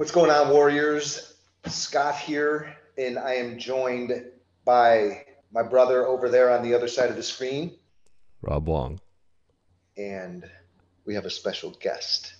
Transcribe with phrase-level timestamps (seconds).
[0.00, 1.34] What's going on, Warriors?
[1.66, 4.24] Scott here, and I am joined
[4.64, 7.76] by my brother over there on the other side of the screen,
[8.40, 8.98] Rob Wong.
[9.98, 10.48] and
[11.04, 12.32] we have a special guest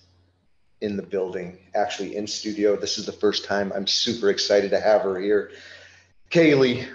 [0.81, 2.75] in the building, actually in studio.
[2.75, 3.71] This is the first time.
[3.75, 5.51] I'm super excited to have her here.
[6.31, 6.87] Caili,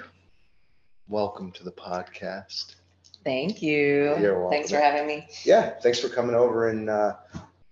[1.06, 2.74] welcome to the podcast.
[3.22, 4.18] Thank you.
[4.18, 4.50] You're welcome.
[4.50, 5.28] Thanks for having me.
[5.44, 7.14] Yeah, thanks for coming over and uh,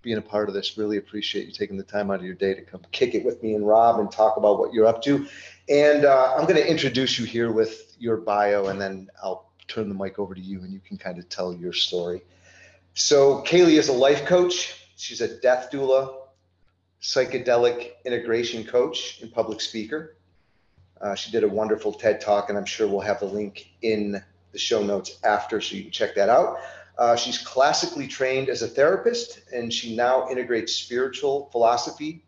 [0.04, 0.78] being a part of this.
[0.78, 3.42] Really appreciate you taking the time out of your day to come kick it with
[3.42, 5.26] me and Rob and talk about what you're up to.
[5.68, 9.88] And uh, I'm going to introduce you here with your bio, and then I'll turn
[9.88, 12.22] the mic over to you, and you can kind of tell your story.
[12.92, 14.88] So Caili is a life coach.
[14.96, 16.14] She's a death doula,
[17.02, 20.16] psychedelic integration coach, and public speaker.
[21.00, 24.22] Uh, she did a wonderful TED talk, and I'm sure we'll have the link in
[24.52, 26.58] the show notes after, so you can check that out.
[26.96, 32.24] Uh, she's classically trained as a therapist, and she now integrates spiritual philosophy,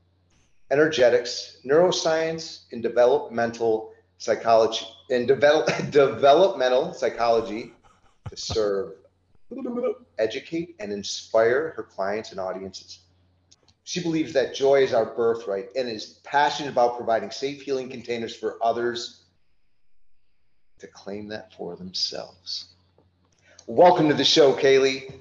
[0.70, 7.72] energetics, neuroscience, and developmental psychology and develop, developmental psychology
[8.28, 8.94] to serve,
[10.18, 13.00] educate, and inspire her clients and audiences.
[13.84, 18.34] She believes that joy is our birthright and is passionate about providing safe healing containers
[18.34, 19.22] for others
[20.80, 22.75] to claim that for themselves.
[23.68, 25.12] Welcome to the show, Caili.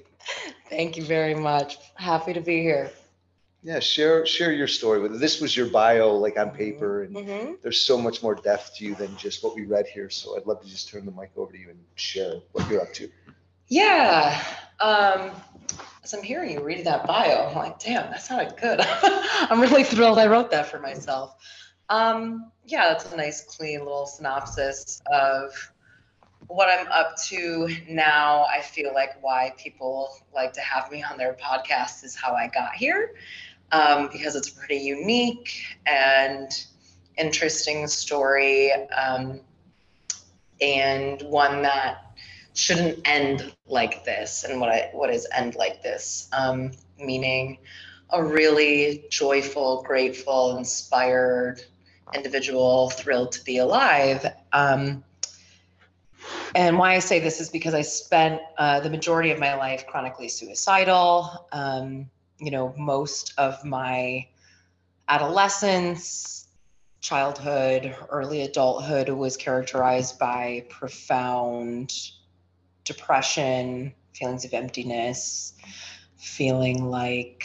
[0.70, 1.78] Thank you very much.
[1.94, 2.90] Happy to be here.
[3.64, 5.20] Yeah, share share your story with us.
[5.20, 8.84] This was your bio, like on paper, and hmm there's so much more depth to
[8.84, 10.08] you than just what we read here.
[10.10, 12.80] So I'd love to just turn the mic over to you and share what you're
[12.80, 13.10] up to.
[13.66, 14.40] Yeah.
[14.78, 15.32] Um,
[16.04, 18.78] as I'm hearing you read that bio, I'm like, damn, that sounded good.
[18.82, 21.34] I'm really thrilled I wrote that for myself.
[21.88, 25.72] Um, yeah, that's a nice, clean little synopsis of
[26.48, 28.46] what I'm up to now.
[28.46, 32.48] I feel like why people like to have me on their podcast is how I
[32.48, 33.14] got here,
[33.72, 36.50] um, because it's a pretty unique and
[37.18, 39.40] interesting story, um,
[40.60, 42.16] and one that
[42.54, 44.44] shouldn't end like this.
[44.44, 46.28] And what I what is end like this?
[46.32, 47.58] Um, meaning
[48.10, 51.62] a really joyful, grateful, inspired
[52.14, 54.24] individual thrilled to be alive.
[54.52, 55.02] Um,
[56.54, 59.86] and why I say this is because I spent uh, the majority of my life
[59.86, 61.46] chronically suicidal.
[61.52, 64.26] Um, you know, most of my
[65.08, 66.48] adolescence,
[67.00, 71.92] childhood, early adulthood was characterized by profound
[72.84, 75.54] depression, feelings of emptiness,
[76.16, 77.44] feeling like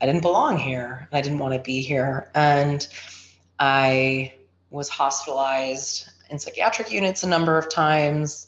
[0.00, 1.08] I didn't belong here.
[1.12, 2.30] I didn't want to be here.
[2.34, 2.86] And
[3.58, 4.32] I
[4.70, 8.46] was hospitalized in psychiatric units a number of times,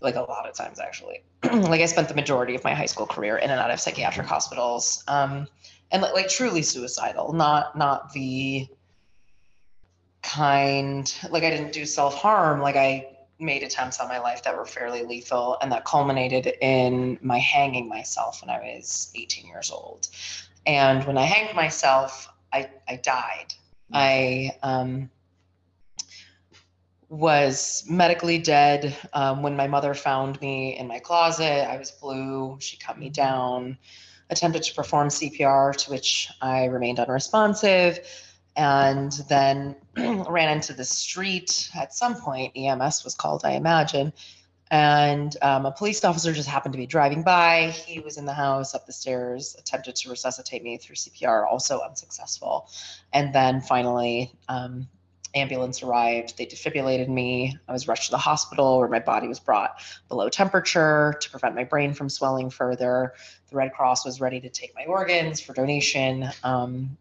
[0.00, 1.22] like a lot of times actually.
[1.44, 4.26] like I spent the majority of my high school career in and out of psychiatric
[4.26, 5.46] hospitals, um,
[5.90, 8.66] and like, like truly suicidal, not not the
[10.22, 13.08] kind like I didn't do self harm, like I
[13.38, 17.88] made attempts on my life that were fairly lethal, and that culminated in my hanging
[17.88, 20.08] myself when I was 18 years old.
[20.66, 23.54] And when I hanged myself, I I died.
[23.92, 25.10] I um,
[27.12, 31.70] was medically dead um, when my mother found me in my closet.
[31.70, 32.56] I was blue.
[32.58, 33.76] She cut me down,
[34.30, 37.98] attempted to perform CPR, to which I remained unresponsive,
[38.56, 39.76] and then
[40.26, 41.68] ran into the street.
[41.74, 44.14] At some point, EMS was called, I imagine.
[44.70, 47.74] And um, a police officer just happened to be driving by.
[47.86, 51.80] He was in the house up the stairs, attempted to resuscitate me through CPR, also
[51.80, 52.70] unsuccessful.
[53.12, 54.88] And then finally, um,
[55.34, 56.36] ambulance arrived.
[56.36, 57.56] They defibrillated me.
[57.68, 61.54] I was rushed to the hospital where my body was brought below temperature to prevent
[61.54, 63.14] my brain from swelling further.
[63.50, 66.28] The Red Cross was ready to take my organs for donation.
[66.44, 66.96] Um,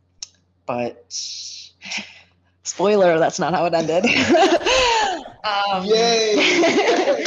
[0.66, 1.06] but
[2.64, 4.06] spoiler, that's not how it ended.
[5.44, 7.25] um, Yay!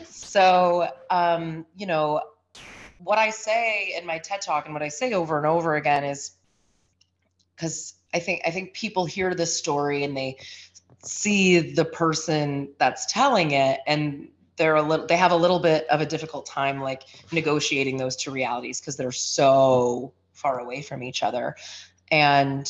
[0.08, 2.22] so, um, you know,
[2.98, 6.04] what I say in my TED talk and what I say over and over again
[6.04, 6.32] is
[7.54, 10.38] because I think I think people hear this story and they
[11.04, 15.86] see the person that's telling it and they're a little they have a little bit
[15.88, 21.02] of a difficult time like negotiating those two realities because they're so far away from
[21.02, 21.56] each other.
[22.10, 22.68] And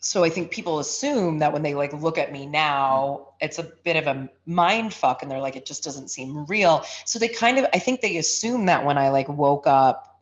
[0.00, 3.64] so i think people assume that when they like look at me now it's a
[3.82, 6.84] bit of a mind fuck and they're like it just doesn't seem real.
[7.04, 10.20] So they kind of i think they assume that when i like woke up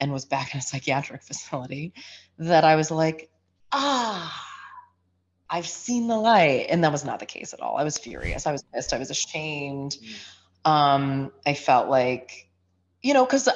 [0.00, 1.92] and was back in a psychiatric facility
[2.38, 3.30] that i was like
[3.72, 4.44] ah
[5.50, 6.66] i've seen the light.
[6.68, 7.76] And that was not the case at all.
[7.78, 8.46] I was furious.
[8.46, 8.92] I was pissed.
[8.92, 9.96] I was ashamed.
[10.64, 12.48] Um i felt like
[13.00, 13.48] you know, because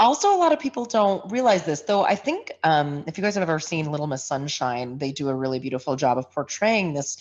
[0.00, 2.02] also a lot of people don't realize this, though.
[2.02, 5.34] I think um, if you guys have ever seen Little Miss Sunshine, they do a
[5.34, 7.16] really beautiful job of portraying this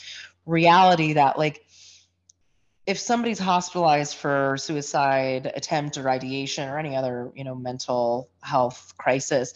[0.48, 1.64] reality that, like,
[2.88, 8.96] if somebody's hospitalized for suicide attempt or ideation or any other, you know, mental health
[8.98, 9.54] crisis,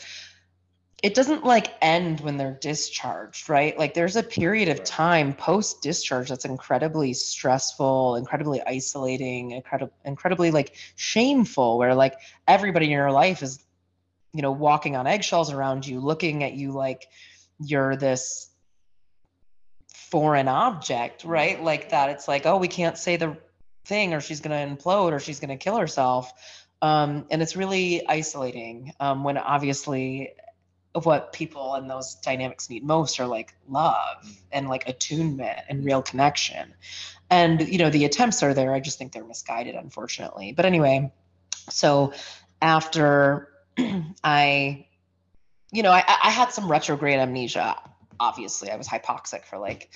[1.02, 3.78] it doesn't like end when they're discharged, right?
[3.78, 10.52] Like there's a period of time post discharge that's incredibly stressful, incredibly isolating, incredibly incredibly
[10.52, 12.16] like shameful where like
[12.48, 13.64] everybody in your life is
[14.34, 17.08] you know walking on eggshells around you, looking at you like
[17.60, 18.52] you're this
[20.12, 21.64] foreign object, right?
[21.64, 23.38] Like that it's like, "Oh, we can't say the
[23.86, 26.32] thing or she's going to implode or she's going to kill herself."
[26.84, 30.34] Um, and it's really isolating um, when obviously
[30.94, 33.96] of what people in those dynamics need most are like love
[34.26, 34.36] mm.
[34.52, 36.74] and like attunement and real connection.
[37.30, 38.74] And you know, the attempts are there.
[38.74, 40.52] I just think they're misguided, unfortunately.
[40.52, 41.12] But anyway,
[41.70, 42.14] so
[42.62, 43.50] after
[44.24, 44.86] I,
[45.72, 47.78] you know, I, I had some retrograde amnesia.
[48.20, 49.92] Obviously, I was hypoxic for like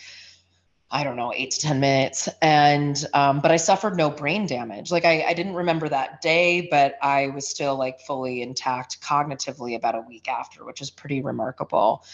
[0.96, 2.30] I don't know, eight to 10 minutes.
[2.42, 4.94] And, um, but I suffered no brain damage.
[4.94, 9.76] Like I, I didn't remember that day, but I was still like fully intact cognitively
[9.76, 12.06] about a week after, which is pretty remarkable.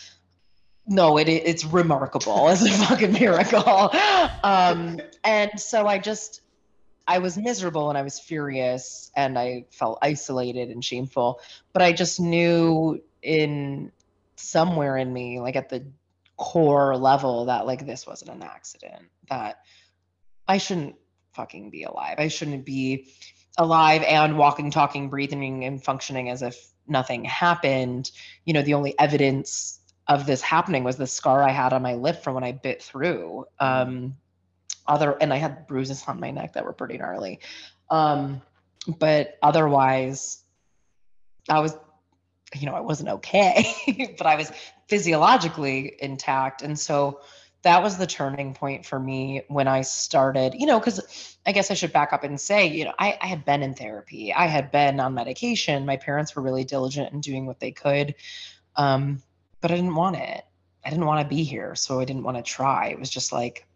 [0.87, 2.49] No, it, it's remarkable.
[2.49, 3.91] It's a fucking miracle.
[4.43, 6.41] Um, and so I just,
[7.07, 11.39] I was miserable and I was furious and I felt isolated and shameful,
[11.71, 13.91] but I just knew in
[14.37, 15.85] somewhere in me, like at the
[16.41, 19.59] core level that like this wasn't an accident that
[20.47, 20.95] i shouldn't
[21.33, 22.15] fucking be alive.
[22.17, 23.07] I shouldn't be
[23.57, 26.57] alive and walking talking breathing and functioning as if
[26.87, 28.11] nothing happened.
[28.45, 31.93] You know the only evidence of this happening was the scar i had on my
[31.93, 34.15] lip from when i bit through um
[34.87, 37.39] other and i had bruises on my neck that were pretty gnarly.
[37.89, 38.41] Um
[38.99, 40.43] but otherwise
[41.49, 41.77] i was
[42.55, 44.51] you know, I wasn't okay, but I was
[44.87, 46.61] physiologically intact.
[46.61, 47.21] And so
[47.63, 51.69] that was the turning point for me when I started, you know, because I guess
[51.69, 54.47] I should back up and say, you know, I, I, had been in therapy, I
[54.47, 55.85] had been on medication.
[55.85, 58.15] My parents were really diligent in doing what they could.
[58.75, 59.21] Um,
[59.59, 60.43] but I didn't want it.
[60.83, 61.75] I didn't want to be here.
[61.75, 62.87] So I didn't want to try.
[62.87, 63.67] It was just like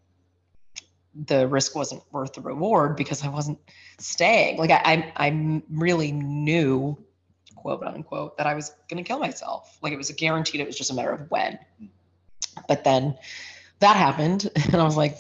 [1.28, 3.60] the risk wasn't worth the reward because I wasn't
[4.00, 4.58] staying.
[4.58, 6.98] Like I, I, I really knew
[7.66, 9.80] quote unquote, that I was going to kill myself.
[9.82, 11.58] Like it was guaranteed, it was just a matter of when.
[12.68, 13.18] But then
[13.80, 15.18] that happened, and I was like,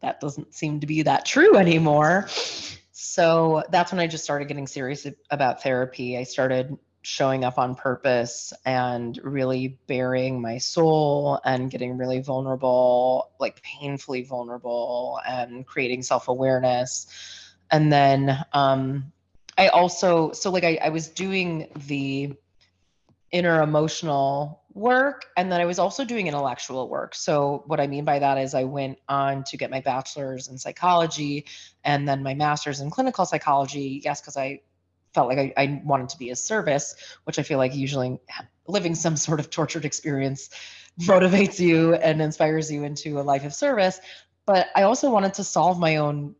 [0.00, 2.26] that doesn't seem to be that true anymore.
[2.92, 6.16] So that's when I just started getting serious about therapy.
[6.16, 13.30] I started showing up on purpose and really burying my soul and getting really vulnerable,
[13.38, 17.06] like painfully vulnerable, and creating self awareness.
[17.70, 19.12] And then um,
[19.58, 22.34] I also so like I, I was doing the
[23.30, 27.14] inner emotional work and then I was also doing intellectual work.
[27.14, 30.58] So what I mean by that is I went on to get my bachelor's in
[30.58, 31.46] psychology
[31.84, 34.00] and then my master's in clinical psychology.
[34.04, 34.60] Yes, because I
[35.14, 36.94] felt like I, I wanted to be a service,
[37.24, 38.18] which I feel like usually
[38.66, 40.50] living some sort of tortured experience
[41.00, 44.00] motivates you and inspires you into a life of service.
[44.46, 46.34] But I also wanted to solve my own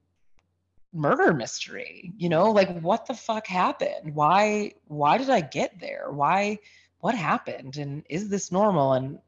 [0.95, 4.15] murder mystery you know like what the fuck happened?
[4.15, 6.11] Why why did i get there?
[6.11, 6.59] Why
[7.01, 7.79] what happened?
[7.79, 8.93] And is this normal?
[8.93, 9.19] And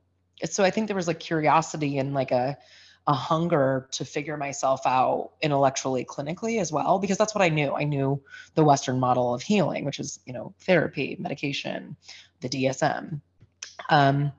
[0.44, 2.56] so i think there was like curiosity and like a
[3.06, 7.74] a hunger to figure myself out intellectually clinically as well because that's what i knew.
[7.74, 8.22] I knew
[8.54, 11.96] the western model of healing which is you know therapy medication
[12.40, 13.20] the dsm
[13.90, 14.32] um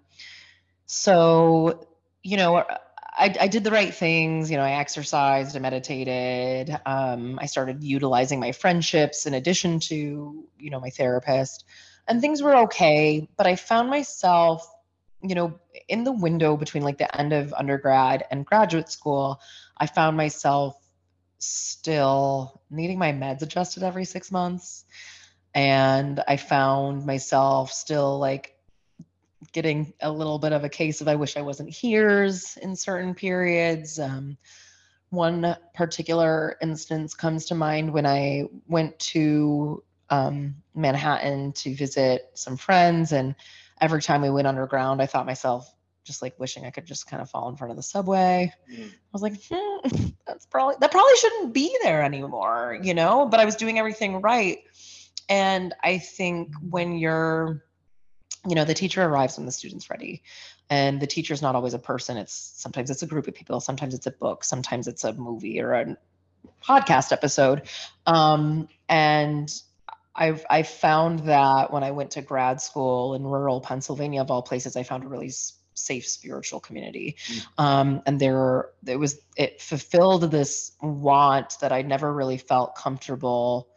[0.85, 1.87] so
[2.23, 2.65] you know
[3.17, 4.51] I, I, did the right things.
[4.51, 6.75] You know, I exercised, I meditated.
[6.85, 11.65] Um, I started utilizing my friendships in addition to, you know, my therapist,
[12.07, 13.27] and things were okay.
[13.37, 14.67] But I found myself,
[15.21, 19.39] you know, in the window between like the end of undergrad and graduate school,
[19.77, 20.77] I found myself
[21.39, 24.85] still needing my meds adjusted every six months.
[25.53, 28.54] And I found myself still like
[29.51, 33.13] getting a little bit of a case of I wish I wasn't here's in certain
[33.13, 33.99] periods.
[33.99, 34.37] Um,
[35.09, 42.57] one particular instance comes to mind when I went to um, Manhattan to visit some
[42.57, 43.35] friends, and
[43.81, 45.71] every time we went underground, I thought myself
[46.03, 48.53] just like wishing I could just kind of fall in front of the subway.
[48.71, 48.85] Mm.
[48.85, 53.25] I was like, hmm, that's probably that probably shouldn't be there anymore, you know.
[53.25, 54.59] But I was doing everything right,
[55.29, 57.63] and I think when you're
[58.47, 60.21] you know the teacher arrives when the student's ready
[60.69, 62.17] and the teacher is not always a person.
[62.17, 65.61] It's sometimes it's a group of people sometimes it's a book sometimes it's a movie
[65.61, 65.97] or a
[66.63, 67.63] podcast episode.
[68.05, 69.51] Um, and
[70.15, 74.41] I've I found that when I went to grad school in rural Pennsylvania, of all
[74.41, 75.31] places, I found a really
[75.73, 77.45] safe spiritual community, mm.
[77.57, 83.67] um, and there it was it fulfilled this want that I never really felt comfortable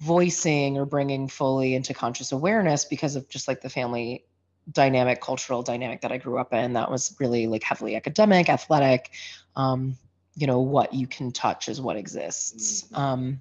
[0.00, 4.24] voicing or bringing fully into conscious awareness because of just like the family
[4.72, 9.10] dynamic cultural dynamic that i grew up in that was really like heavily academic athletic.
[9.54, 9.96] Um,
[10.34, 12.82] you know what you can touch is what exists.
[12.82, 12.96] Mm-hmm.
[12.96, 13.40] um,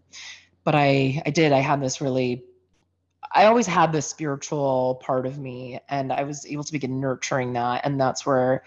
[0.63, 2.43] but i i did i had this really
[3.33, 7.53] i always had this spiritual part of me and i was able to begin nurturing
[7.53, 8.63] that and that's where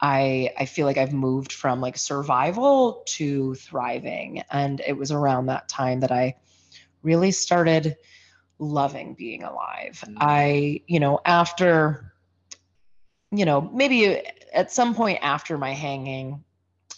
[0.00, 4.42] i i feel like i've moved from like survival to thriving.
[4.50, 6.36] And it was around that time that i
[7.02, 7.96] really started
[8.58, 10.02] loving being alive.
[10.04, 10.18] Mm-hmm.
[10.20, 12.12] I, you know, after,
[13.30, 16.44] you know, maybe at some point after my hanging,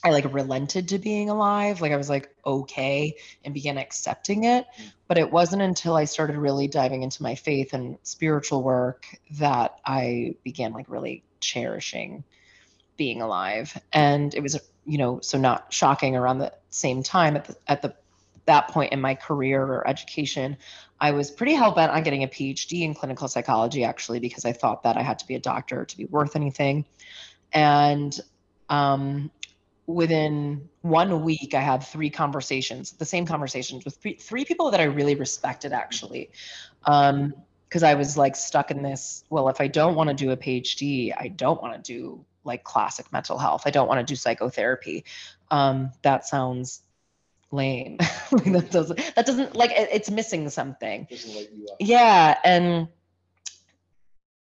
[0.05, 1.81] I like relented to being alive.
[1.81, 4.67] Like I was like okay and began accepting it.
[4.79, 4.93] Mm.
[5.09, 9.07] But it wasn't until I started really diving into my faith and spiritual work
[9.39, 12.23] that I began like really cherishing
[12.99, 13.81] being alive.
[13.95, 17.81] And it was, you know, so not shocking around the same time at the at
[17.81, 17.95] the
[18.47, 20.57] that point in my career or education,
[21.01, 24.53] I was pretty hell bent on getting a PhD in clinical psychology, actually, because I
[24.53, 26.85] thought that I had to be a doctor to be worth anything.
[27.53, 28.19] And
[28.69, 29.31] um,
[29.87, 34.81] within one week, I had three conversations, the same conversations with three, three people that
[34.81, 36.31] I really respected, actually.
[36.85, 37.35] Um,
[37.69, 39.25] because I was like stuck in this.
[39.31, 42.63] Well, if I don't want to do a PhD, I don't want to do like
[42.63, 43.63] classic mental health.
[43.67, 45.05] I don't want to do psychotherapy.
[45.51, 46.83] Um, that sounds
[47.55, 47.97] lame.
[48.31, 51.07] that doesn't that doesn't like it, it's missing something.
[51.81, 52.89] Yeah, and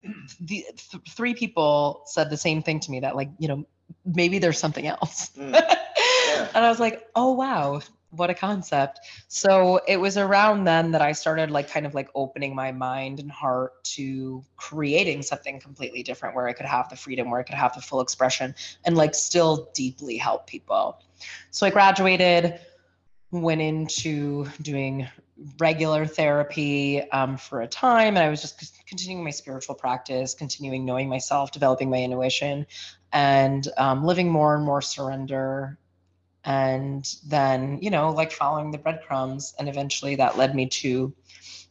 [0.41, 3.67] the th- three people said the same thing to me that like you know
[4.05, 5.31] maybe there's something else.
[5.37, 5.53] Mm.
[5.53, 6.49] Yeah.
[6.55, 7.81] and I was like, oh wow,
[8.17, 9.01] what a concept.
[9.29, 13.21] So it was around then that I started like kind of like opening my mind
[13.21, 17.43] and heart to creating something completely different where I could have the freedom, where I
[17.43, 18.55] could have the full expression
[18.85, 21.01] and like still deeply help people.
[21.51, 22.61] So I graduated
[23.43, 25.09] went into doing
[25.59, 30.85] regular therapy um, for a time and i was just continuing my spiritual practice continuing
[30.85, 32.65] knowing myself developing my intuition
[33.15, 35.79] and um, living more and more surrender.
[36.45, 41.15] And then you know like following the breadcrumbs and eventually that led me to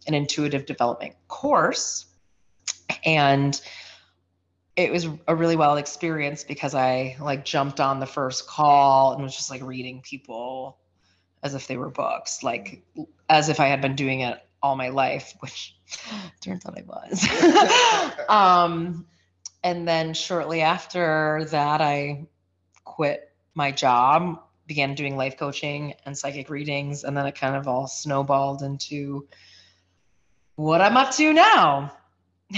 [0.07, 2.07] an intuitive development course.
[3.05, 3.59] And
[4.75, 9.21] it was a really well experience because i like jumped on the first call and
[9.21, 10.79] was just like reading people
[11.43, 12.81] as if they were books, like
[13.29, 15.75] as if I had been doing it all my life, which
[16.41, 18.25] turns out I was.
[18.29, 19.05] um,
[19.63, 22.25] and then shortly after that, I
[22.85, 27.67] quit my job, began doing life coaching and psychic readings, and then it kind of
[27.67, 29.27] all snowballed into
[30.55, 31.93] what I'm up to now.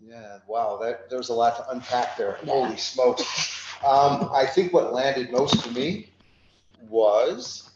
[0.00, 2.38] yeah, wow, that there's a lot to unpack there.
[2.42, 2.52] Yeah.
[2.52, 3.62] Holy smokes.
[3.84, 6.10] Um, I think what landed most for me
[6.88, 7.70] was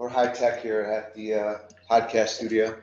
[0.00, 1.58] We're high tech here at the uh,
[1.90, 2.74] podcast studio.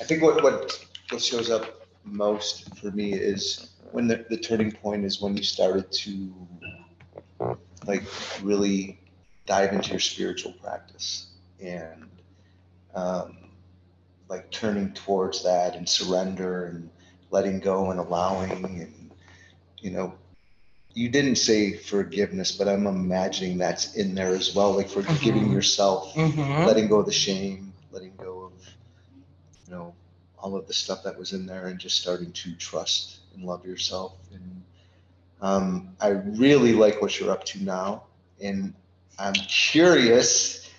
[0.00, 4.72] I think what, what, what shows up most for me is when the, the turning
[4.72, 6.34] point is when you started to
[7.86, 8.02] like
[8.42, 8.98] really
[9.46, 11.28] dive into your spiritual practice
[11.62, 12.10] and
[12.96, 13.50] um,
[14.28, 16.90] like turning towards that and surrender and
[17.30, 19.12] letting go and allowing and
[19.78, 20.12] you know
[20.94, 25.52] you didn't say forgiveness, but I'm imagining that's in there as well, like forgiving mm-hmm.
[25.52, 26.64] yourself, mm-hmm.
[26.64, 28.52] letting go of the shame, letting go of,
[29.66, 29.94] you know,
[30.38, 33.66] all of the stuff that was in there, and just starting to trust and love
[33.66, 34.14] yourself.
[34.32, 34.62] And
[35.40, 38.04] um, I really like what you're up to now,
[38.40, 38.72] and
[39.18, 40.70] I'm curious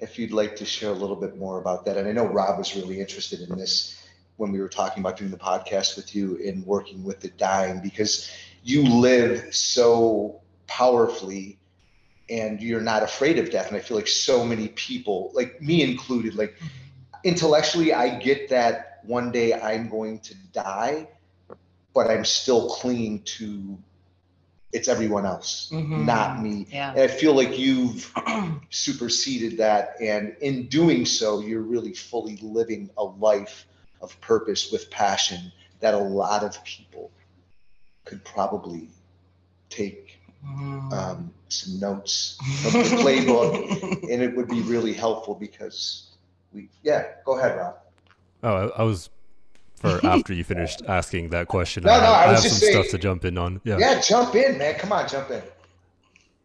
[0.00, 1.96] if you'd like to share a little bit more about that.
[1.96, 3.96] And I know Rob was really interested in this
[4.36, 7.80] when we were talking about doing the podcast with you and working with the dying
[7.82, 8.30] because
[8.62, 11.58] you live so powerfully
[12.28, 13.68] and you're not afraid of death.
[13.68, 16.56] And I feel like so many people, like me included, like
[17.24, 21.08] intellectually, I get that one day I'm going to die,
[21.94, 23.78] but I'm still clinging to
[24.72, 26.06] it's everyone else, mm-hmm.
[26.06, 26.66] not me.
[26.70, 26.92] Yeah.
[26.92, 28.12] And I feel like you've
[28.70, 29.96] superseded that.
[30.00, 33.66] And in doing so, you're really fully living a life
[34.00, 35.50] of purpose with passion
[35.80, 37.10] that a lot of people
[38.04, 38.88] could probably
[39.68, 40.92] take mm.
[40.92, 46.08] um, some notes from the playbook, and it would be really helpful because
[46.52, 46.68] we.
[46.82, 47.76] Yeah, go ahead, Rob.
[48.42, 49.10] Oh, I, I was
[49.76, 51.84] for after you finished asking that question.
[51.84, 53.60] No, I, no, I, I have some saying, stuff to jump in on.
[53.64, 54.74] Yeah, yeah, jump in, man.
[54.78, 55.42] Come on, jump in.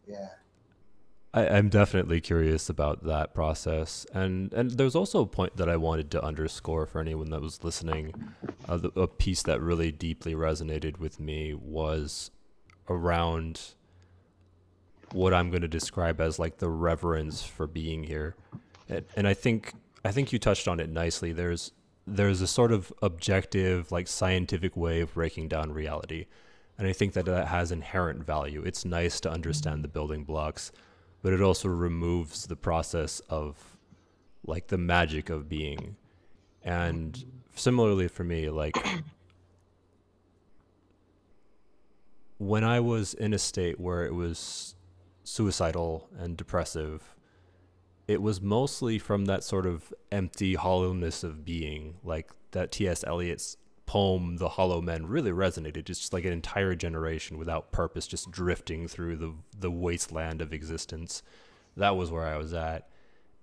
[0.08, 0.30] Yeah.
[1.36, 5.76] I, I'm definitely curious about that process, and and there's also a point that I
[5.76, 8.14] wanted to underscore for anyone that was listening.
[8.68, 12.32] Uh, the, a piece that really deeply resonated with me was
[12.90, 13.74] around
[15.12, 18.36] what I'm going to describe as like the reverence for being here,
[18.88, 19.74] and, and I think
[20.06, 21.34] I think you touched on it nicely.
[21.34, 21.74] There's
[22.08, 26.28] there's a sort of objective, like scientific way of breaking down reality.
[26.78, 28.62] And I think that that has inherent value.
[28.62, 30.74] It's nice to understand the building blocks,
[31.26, 33.80] but it also removes the process of
[34.46, 35.96] like the magic of being.
[36.62, 38.78] And similarly for me, like
[42.38, 44.76] when I was in a state where it was
[45.24, 47.16] suicidal and depressive,
[48.08, 53.04] it was mostly from that sort of empty hollowness of being, like that T.S.
[53.04, 55.86] Eliot's poem, The Hollow Men, really resonated.
[55.86, 61.24] Just like an entire generation without purpose, just drifting through the the wasteland of existence.
[61.78, 62.88] That was where I was at,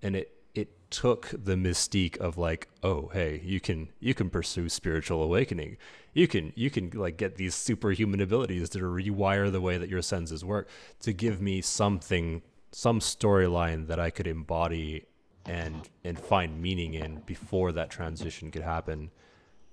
[0.01, 4.69] and it it took the mystique of like, oh hey, you can you can pursue
[4.69, 5.77] spiritual awakening,
[6.13, 10.01] you can you can like get these superhuman abilities to rewire the way that your
[10.01, 10.69] senses work
[10.99, 15.05] to give me something some storyline that I could embody
[15.45, 19.11] and and find meaning in before that transition could happen.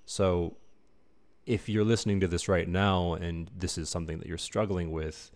[0.05, 0.57] So
[1.51, 5.31] if you're listening to this right now and this is something that you're struggling with,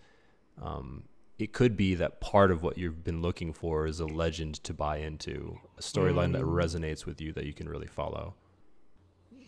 [0.62, 1.02] um,
[1.38, 4.72] it could be that part of what you've been looking for is a legend to
[4.72, 6.32] buy into, a storyline mm.
[6.32, 8.32] that resonates with you that you can really follow.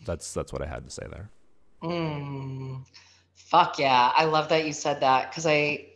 [0.05, 1.31] That's that's what I had to say there.
[1.81, 2.85] Mm.
[3.33, 5.87] Fuck yeah, I love that you said that because I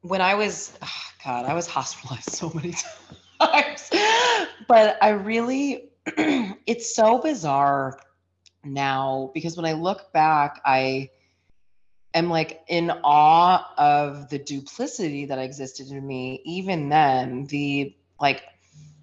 [0.00, 2.74] when I was, oh God, I was hospitalized so many
[3.40, 3.90] times.
[4.66, 5.90] but I really,
[6.66, 8.00] it's so bizarre
[8.64, 11.10] now because when I look back, I
[12.14, 16.40] am like in awe of the duplicity that existed in me.
[16.44, 18.44] Even then, the like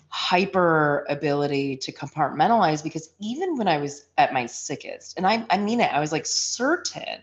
[0.10, 5.58] hyper ability to compartmentalize because even when I was at my sickest, and I, I
[5.58, 7.22] mean it, I was like certain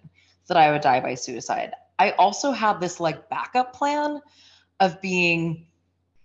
[0.48, 1.72] that I would die by suicide.
[1.98, 4.20] I also had this like backup plan
[4.80, 5.66] of being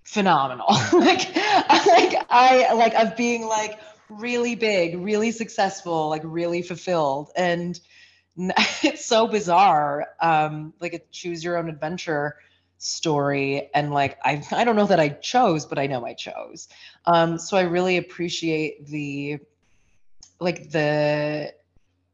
[0.04, 0.68] phenomenal.
[0.94, 3.80] like, like I like of being like
[4.20, 7.32] really big, really successful, like really fulfilled.
[7.36, 7.80] And
[8.38, 10.08] it's so bizarre.
[10.22, 12.36] Um, like a choose your own adventure
[12.78, 13.70] story.
[13.74, 16.68] And like I I don't know that I chose, but I know I chose.
[17.06, 19.40] Um, so I really appreciate the
[20.40, 21.54] like the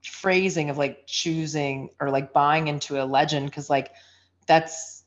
[0.04, 3.92] phrasing of like choosing or like buying into a legend because like
[4.48, 5.04] that's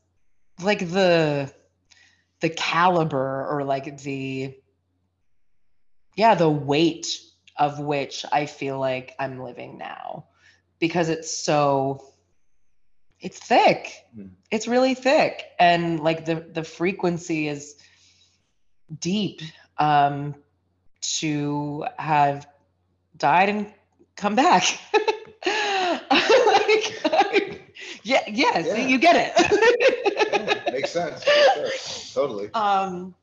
[0.62, 1.52] like the
[2.40, 4.54] the caliber or like the
[6.16, 7.20] yeah the weight
[7.58, 10.24] of which i feel like i'm living now
[10.78, 12.02] because it's so
[13.20, 14.30] it's thick mm.
[14.50, 17.76] it's really thick and like the the frequency is
[19.00, 19.40] deep
[19.78, 20.34] um
[21.00, 22.46] to have
[23.16, 23.72] died and
[24.16, 24.64] come back.
[24.94, 25.44] like,
[28.02, 28.86] yeah, yes, yeah.
[28.86, 29.32] you get it.
[30.32, 31.24] yeah, makes sense.
[31.24, 31.70] Sure.
[32.14, 32.50] Totally.
[32.54, 33.14] Um,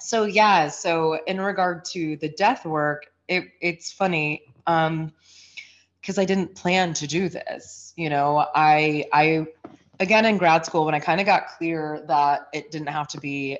[0.00, 4.42] so yeah, so in regard to the death work, it it's funny.
[4.66, 5.12] Um,
[6.00, 7.92] because I didn't plan to do this.
[7.96, 9.46] You know, I I
[10.00, 13.20] again in grad school when I kind of got clear that it didn't have to
[13.20, 13.58] be,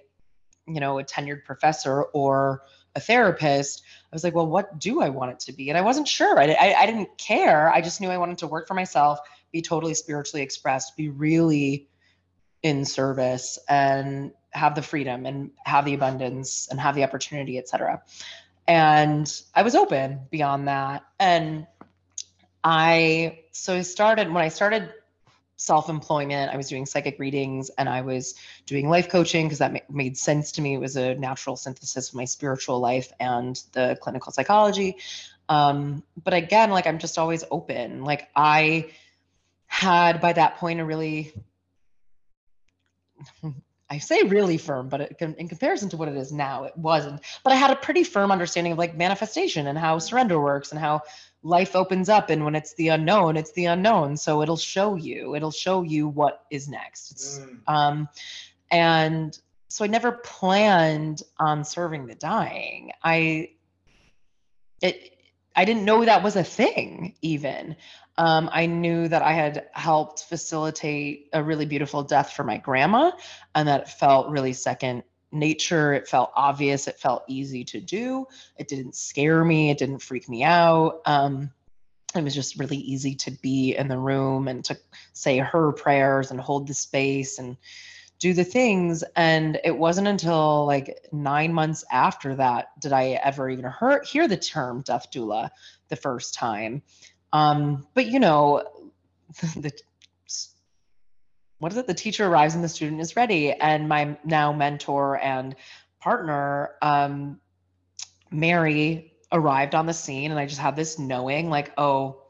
[0.67, 2.63] you know, a tenured professor or
[2.95, 5.69] a therapist, I was like, well, what do I want it to be?
[5.69, 6.41] And I wasn't sure.
[6.41, 7.71] I, I, I didn't care.
[7.71, 9.19] I just knew I wanted to work for myself,
[9.53, 11.87] be totally spiritually expressed, be really
[12.63, 18.03] in service and have the freedom and have the abundance and have the opportunity, etc.
[18.67, 21.05] And I was open beyond that.
[21.19, 21.67] And
[22.65, 24.93] I, so I started, when I started
[25.59, 26.53] self employment.
[26.53, 30.17] I was doing psychic readings and I was doing life coaching because that ma- made
[30.17, 30.75] sense to me.
[30.75, 34.97] It was a natural synthesis of my spiritual life and the clinical psychology.
[35.49, 38.05] Um, but again, like I'm just always open.
[38.05, 38.93] Like I
[39.67, 41.35] had by that point a really,
[43.91, 47.23] I say really firm, but it, in comparison to what it is now, it wasn't.
[47.43, 50.79] But I had a pretty firm understanding of like manifestation and how surrender works and
[50.79, 51.01] how
[51.43, 55.37] life opens up and when it's the unknown it's the unknown so it'll show you
[55.37, 57.59] it'll show you what is next mm.
[57.73, 58.09] um
[58.73, 59.39] and
[59.69, 63.49] so i never planned on serving the dying i
[64.83, 65.13] it
[65.55, 67.77] i didn't know that was a thing even
[68.19, 73.13] um, I knew that I had helped facilitate a really beautiful death for my grandma,
[73.55, 75.95] and that felt really second nature.
[75.95, 76.89] It felt obvious.
[76.89, 78.27] It felt easy to do.
[78.57, 79.71] It didn't scare me.
[79.71, 81.01] It didn't freak me out.
[81.07, 81.53] Um,
[82.17, 84.77] it was just really easy to be in the room and to
[85.13, 87.57] say her prayers and hold the space and
[88.19, 89.05] do the things.
[89.15, 94.27] And it wasn't until like nine months after that did I ever even hear, hear
[94.27, 95.51] the term death doula
[95.89, 96.83] the first time.
[97.33, 98.65] Um, but you know,
[99.57, 99.73] the,
[101.59, 101.87] what is it?
[101.87, 103.53] The teacher arrives and the student is ready.
[103.53, 105.57] And my now mentor and
[106.01, 107.41] partner, um,
[108.31, 112.23] Mary, arrived on the scene, and I just had this knowing, like, oh,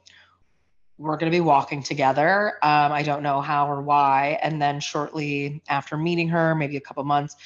[0.97, 2.55] we're going to be walking together.
[2.61, 4.39] Um, I don't know how or why.
[4.43, 7.37] And then shortly after meeting her, maybe a couple months,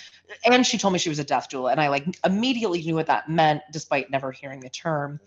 [0.45, 3.07] and she told me she was a death doula, and I like immediately knew what
[3.07, 5.21] that meant, despite never hearing the term.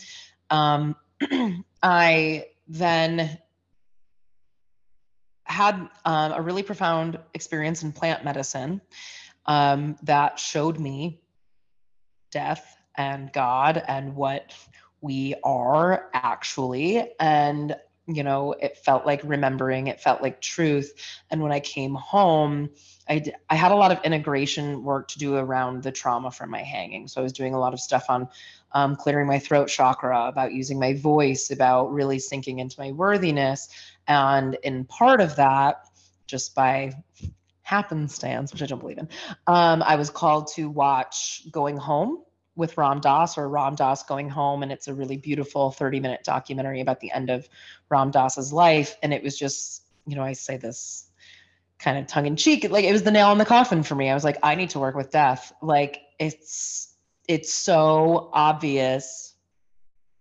[0.50, 0.96] Um,
[1.84, 3.38] I then
[5.46, 8.82] had um, a really profound experience in plant medicine
[9.46, 11.22] um, that showed me
[12.32, 14.54] death and God and what
[15.02, 17.12] we are actually.
[17.20, 17.76] And,
[18.08, 20.94] you know, it felt like remembering, it felt like truth.
[21.30, 22.72] And when I came home,
[23.08, 26.50] I, d- I had a lot of integration work to do around the trauma from
[26.50, 27.08] my hanging.
[27.08, 28.28] So I was doing a lot of stuff on
[28.72, 33.70] um, clearing my throat chakra, about using my voice, about really sinking into my worthiness.
[34.08, 35.86] And in part of that,
[36.28, 36.94] just by
[37.62, 39.08] happenstance, which I don't believe in,
[39.48, 42.24] um, I was called to watch Going Home
[42.56, 44.64] with Ram Dass or Ram Dass Going Home.
[44.64, 47.48] And it's a really beautiful 30 minute documentary about the end of
[47.90, 48.98] Ram Dass's life.
[49.04, 51.05] And it was just, you know, I say this
[51.80, 54.10] kind of tongue in cheek, like it was the nail in the coffin for me.
[54.10, 55.54] I was like, I need to work with death.
[55.62, 56.96] Like it's,
[57.28, 59.34] it's so obvious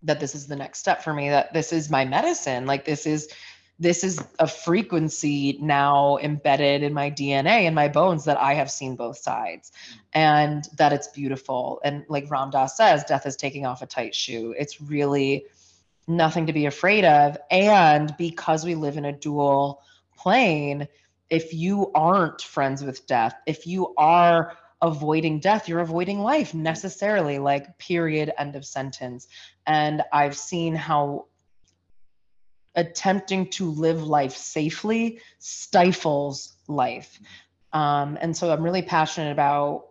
[0.03, 2.65] that this is the next step for me, that this is my medicine.
[2.65, 3.29] Like this is,
[3.77, 8.71] this is a frequency now embedded in my DNA and my bones that I have
[8.71, 9.71] seen both sides
[10.13, 11.81] and that it's beautiful.
[11.83, 14.55] And like Ram Dass says, death is taking off a tight shoe.
[14.57, 15.45] It's really
[16.07, 17.37] nothing to be afraid of.
[17.51, 19.81] And because we live in a dual
[20.17, 20.87] plane,
[21.29, 27.39] if you aren't friends with death, if you are avoiding death, you're avoiding life necessarily,
[27.39, 29.27] like, period, end of sentence.
[29.65, 31.27] And I've seen how
[32.75, 37.19] attempting to live life safely stifles life.
[37.73, 39.87] Um, and so I'm really passionate about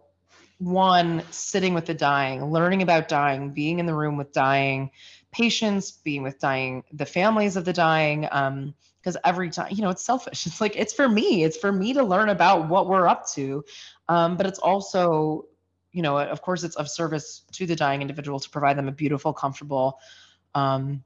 [0.58, 4.90] one, sitting with the dying, learning about dying, being in the room with dying
[5.32, 8.28] patients, being with dying, the families of the dying.
[8.30, 10.46] Um, because every time, you know, it's selfish.
[10.46, 11.44] It's like, it's for me.
[11.44, 13.62] It's for me to learn about what we're up to.
[14.08, 15.44] Um, but it's also,
[15.92, 18.92] you know, of course, it's of service to the dying individual to provide them a
[18.92, 19.98] beautiful, comfortable,
[20.54, 21.04] um,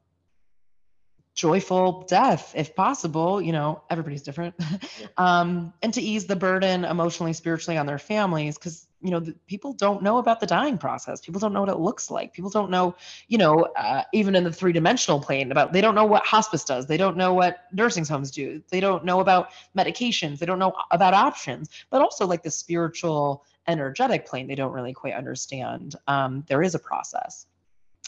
[1.35, 4.57] joyful death if possible you know everybody's different
[5.17, 9.35] um, and to ease the burden emotionally spiritually on their families because you know the,
[9.47, 11.21] people don't know about the dying process.
[11.21, 12.33] People don't know what it looks like.
[12.33, 12.95] People don't know
[13.29, 16.65] you know uh, even in the three dimensional plane about they don't know what hospice
[16.65, 16.87] does.
[16.87, 18.63] They don't know what nursing homes do.
[18.71, 20.39] They don't know about medications.
[20.39, 21.71] They don't know about options.
[21.91, 26.75] But also like the spiritual energetic plane they don't really quite understand um, there is
[26.75, 27.47] a process.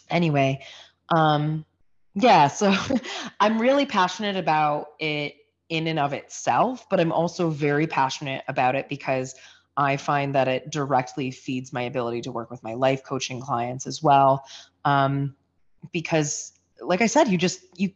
[0.09, 0.61] Anyway
[1.11, 1.65] um,
[2.15, 2.75] yeah, so
[3.41, 5.35] I'm really passionate about it
[5.69, 9.35] in and of itself, but I'm also very passionate about it because
[9.81, 13.87] I find that it directly feeds my ability to work with my life coaching clients
[13.87, 14.45] as well.
[14.85, 15.35] Um,
[15.93, 17.93] because, like I said, you just you,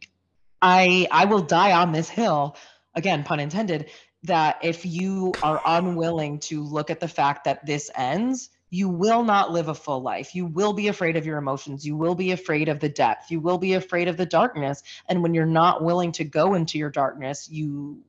[0.61, 2.57] I I will die on this hill.
[2.95, 3.89] Again, pun intended.
[4.23, 9.23] That if you are unwilling to look at the fact that this ends, you will
[9.23, 10.33] not live a full life.
[10.33, 11.85] You will be afraid of your emotions.
[11.85, 13.29] You will be afraid of the depth.
[13.29, 14.81] You will be afraid of the darkness.
[15.07, 18.01] And when you're not willing to go into your darkness, you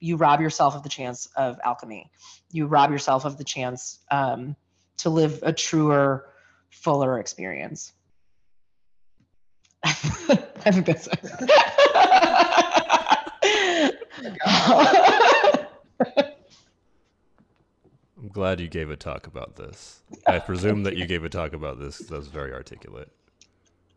[0.00, 2.10] you rob yourself of the chance of alchemy.
[2.50, 4.56] You rob yourself of the chance um,
[4.98, 6.26] to live a truer,
[6.70, 7.92] fuller experience.
[9.84, 11.08] I think that's
[18.20, 20.02] I'm glad you gave a talk about this.
[20.26, 21.98] I presume that you gave a talk about this.
[21.98, 23.10] That was very articulate.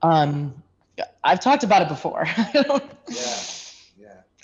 [0.02, 0.64] Um,
[1.24, 2.28] I've talked about it before.
[2.54, 3.63] Yeah, yeah.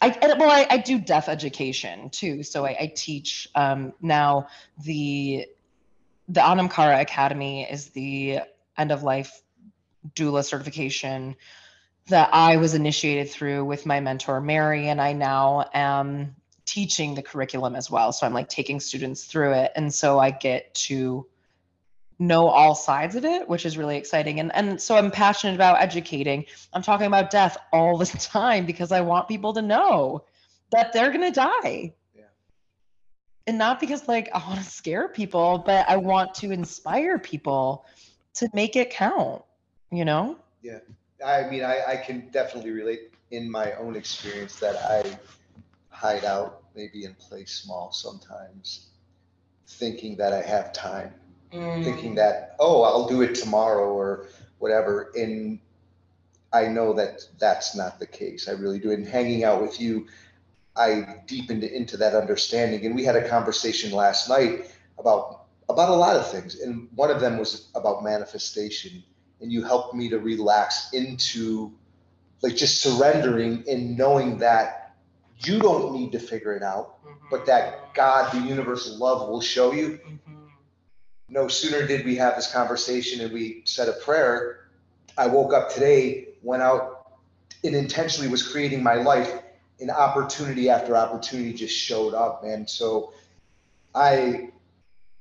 [0.02, 2.44] I well, I, I do deaf education too.
[2.44, 4.48] So I, I teach um, now
[4.84, 5.46] the
[6.28, 8.40] the Anamkara Academy is the
[8.78, 9.42] end of life
[10.16, 11.36] doula certification
[12.08, 16.36] that I was initiated through with my mentor Mary, and I now am
[16.70, 18.12] teaching the curriculum as well.
[18.12, 19.72] So I'm like taking students through it.
[19.76, 21.26] And so I get to
[22.20, 24.40] know all sides of it, which is really exciting.
[24.40, 26.46] And and so I'm passionate about educating.
[26.74, 30.26] I'm talking about death all the time because I want people to know
[30.72, 31.94] that they're gonna die.
[32.16, 32.24] Yeah.
[33.48, 37.86] And not because like I want to scare people, but I want to inspire people
[38.36, 39.44] to make it count,
[39.92, 40.38] you know?
[40.62, 40.80] Yeah.
[41.26, 45.20] I mean, I, I can definitely relate in my own experience that I
[45.90, 48.88] hide out, maybe and play small sometimes,
[49.68, 51.14] thinking that I have time.
[51.54, 51.84] Mm.
[51.84, 54.28] thinking that, oh, I'll do it tomorrow or
[54.60, 55.12] whatever.
[55.16, 55.60] And
[56.54, 58.48] I know that that's not the case.
[58.48, 58.92] I really do.
[58.92, 60.08] And hanging out with you,
[60.76, 62.86] I deepened into that understanding.
[62.86, 66.60] And we had a conversation last night about about a lot of things.
[66.60, 69.04] And one of them was about manifestation.
[69.42, 71.72] And you helped me to relax into
[72.42, 74.96] like just surrendering and knowing that
[75.40, 77.26] you don't need to figure it out, mm-hmm.
[77.32, 80.00] but that God, the universe love, will show you.
[80.06, 80.29] Mm-hmm.
[81.30, 84.70] No sooner did we have this conversation and we said a prayer,
[85.18, 87.12] I woke up today, went out,
[87.64, 89.42] and intentionally was creating my life,
[89.80, 92.68] and opportunity after opportunity just showed up, man.
[92.68, 93.14] So
[93.94, 94.50] I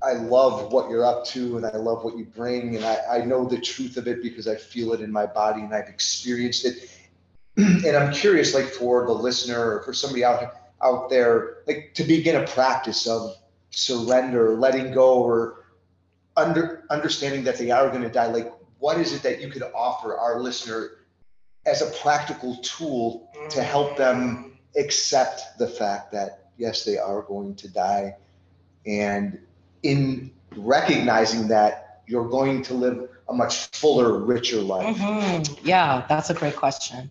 [0.00, 2.76] I love what you're up to and I love what you bring.
[2.76, 5.62] And I, I know the truth of it because I feel it in my body
[5.62, 6.88] and I've experienced it.
[7.56, 12.04] and I'm curious, like for the listener or for somebody out out there, like to
[12.04, 13.36] begin a practice of
[13.70, 15.57] surrender, letting go, or
[16.38, 18.26] under understanding that they are going to die.
[18.26, 20.90] Like, what is it that you could offer our listener
[21.66, 27.54] as a practical tool to help them accept the fact that yes, they are going
[27.56, 28.16] to die,
[28.86, 29.38] and
[29.82, 34.96] in recognizing that you're going to live a much fuller, richer life.
[34.96, 35.58] Mhm.
[35.62, 37.10] Yeah, that's a great question.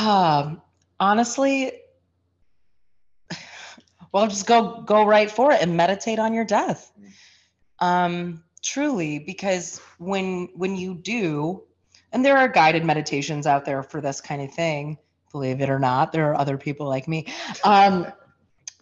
[0.00, 0.60] Um,
[0.98, 1.72] honestly,
[4.12, 6.92] well, just go go right for it and meditate on your death.
[7.80, 11.62] Um, truly, because when when you do,
[12.12, 14.98] and there are guided meditations out there for this kind of thing.
[15.32, 17.26] Believe it or not, there are other people like me.
[17.64, 18.12] Um,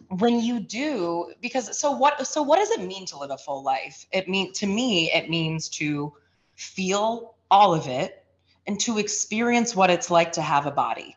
[0.09, 3.63] when you do because so what so what does it mean to live a full
[3.63, 6.11] life it mean to me it means to
[6.55, 8.25] feel all of it
[8.65, 11.15] and to experience what it's like to have a body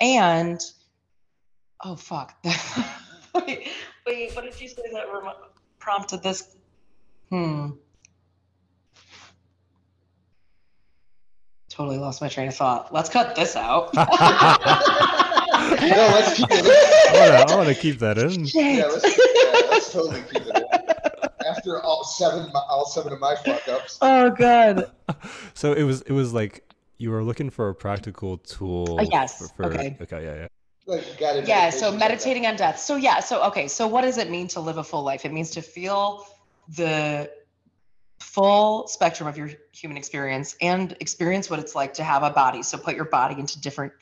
[0.00, 0.60] and
[1.84, 2.34] oh fuck
[3.34, 3.68] wait
[4.06, 5.04] wait what did you say that
[5.78, 6.56] prompted this
[7.34, 7.70] hmm
[11.68, 13.92] totally lost my train of thought let's cut this out
[15.64, 16.64] No, let's keep it.
[16.66, 18.46] I wanna, I wanna keep that in.
[18.46, 18.76] Shit.
[18.78, 20.56] Yeah, let's, yeah, let's totally keep it.
[20.56, 21.46] in.
[21.46, 23.98] After all seven, all seven of my fuck ups.
[24.02, 24.90] oh god
[25.54, 26.64] So it was it was like
[26.98, 28.98] you were looking for a practical tool.
[29.00, 29.96] Uh, yes, For, for- okay.
[30.00, 30.24] Okay.
[30.24, 30.34] Yeah.
[30.34, 30.46] Yeah.
[30.86, 34.18] Like, yeah so meditations like meditating on death so yeah so okay so what does
[34.18, 36.26] it mean to live a full life it means to feel
[36.68, 37.30] the
[38.20, 42.62] full spectrum of your human experience and experience what it's like to have a body
[42.62, 43.92] so put your body into different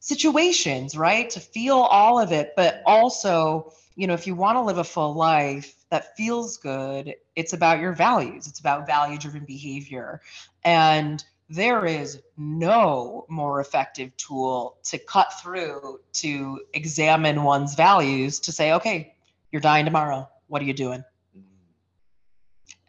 [0.00, 4.62] situations right to feel all of it but also you know if you want to
[4.62, 9.44] live a full life that feels good it's about your values it's about value driven
[9.44, 10.22] behavior
[10.64, 18.52] and there is no more effective tool to cut through to examine one's values to
[18.52, 19.14] say, okay,
[19.50, 20.28] you're dying tomorrow.
[20.48, 21.04] What are you doing?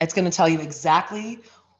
[0.01, 1.39] It's going to tell you exactly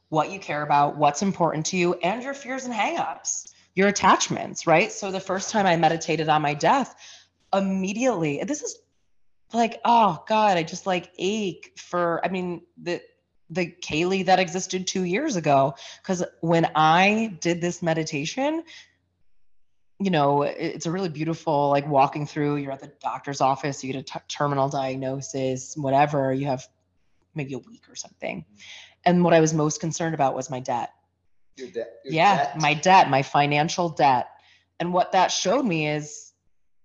[0.10, 4.66] what you care about, what's important to you, and your fears and hangups, your attachments,
[4.68, 4.92] right?
[4.92, 6.96] So the first time I meditated on my death,
[7.54, 8.78] immediately, this is
[9.54, 13.02] like, oh God, I just like ache for, I mean, the
[13.52, 15.74] the Caili that existed two years ago.
[16.02, 18.64] Because when I did this meditation,
[20.00, 23.92] you know, it's a really beautiful, like walking through, you're at the doctor's office, you
[23.92, 26.68] get a t- terminal diagnosis, whatever, you have
[27.36, 28.46] maybe a week or something.
[29.06, 30.92] And what I was most concerned about was my debt.
[31.58, 32.04] Your de- your debt.
[32.06, 32.58] yeah, debt.
[32.60, 34.28] my debt, my financial debt.
[34.80, 36.34] And what that showed me is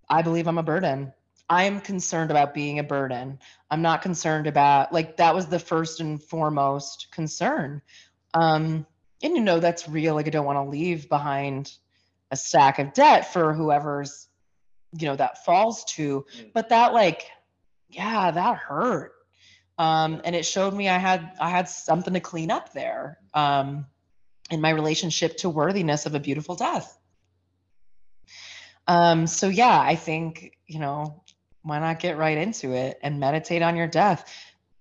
[0.08, 1.12] I believe I'm a burden.
[1.48, 3.38] I'm concerned about being a burden.
[3.70, 7.82] I'm not concerned about like that was the first and foremost concern.
[8.32, 8.86] Um
[9.22, 11.72] and you know that's real like I don't want to leave behind
[12.30, 14.28] a stack of debt for whoever's
[14.98, 16.52] you know that falls to Mm.
[16.52, 17.28] but that like
[17.88, 19.12] yeah that hurt
[19.78, 23.86] um and it showed me i had i had something to clean up there um
[24.50, 26.98] in my relationship to worthiness of a beautiful death.
[28.86, 31.24] Um so yeah i think you know
[31.64, 34.30] why not get right into it and meditate on your death?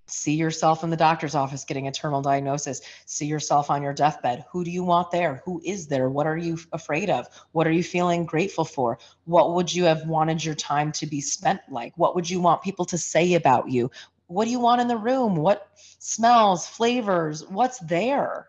[0.05, 2.81] See yourself in the doctor's office getting a terminal diagnosis.
[3.05, 4.43] See yourself on your deathbed.
[4.51, 5.41] Who do you want there?
[5.45, 6.09] Who is there?
[6.09, 7.25] What are you afraid of?
[7.53, 8.99] What are you feeling grateful for?
[9.23, 11.93] What would you have wanted your time to be spent like?
[11.95, 13.89] What would you want people to say about you
[14.33, 15.67] what do you want in the room what
[15.99, 18.47] smells flavors what's there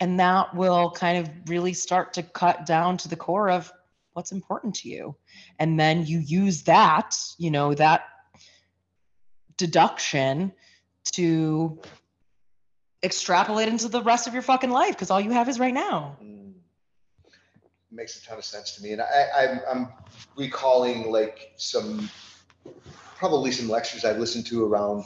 [0.00, 3.72] and that will kind of really start to cut down to the core of
[4.14, 5.14] what's important to you
[5.58, 8.02] and then you use that you know that
[9.56, 10.52] deduction
[11.12, 11.78] to
[13.02, 16.16] extrapolate into the rest of your fucking life because all you have is right now
[16.22, 16.54] Mm.
[17.90, 18.92] makes a ton of sense to me.
[18.92, 19.88] And I, I'm, I'm
[20.36, 22.08] recalling like some,
[23.16, 25.04] probably some lectures I've listened to around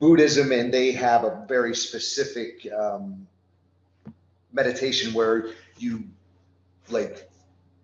[0.00, 3.26] Buddhism, and they have a very specific um,
[4.52, 5.46] meditation where
[5.78, 6.04] you
[6.88, 7.30] like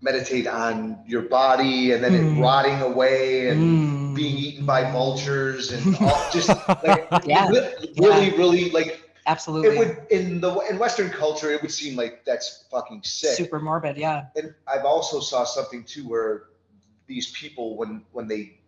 [0.02, 2.36] meditate on your body and then Mm.
[2.36, 4.14] it rotting away and Mm.
[4.14, 9.76] being eaten by vultures and all, just like Yeah, re- really, really like absolutely.
[9.76, 13.36] it would in the in Western culture it would seem like that's fucking sick.
[13.36, 14.26] Super morbid, yeah.
[14.36, 16.44] And I've also saw something too where
[17.06, 18.59] these people when when they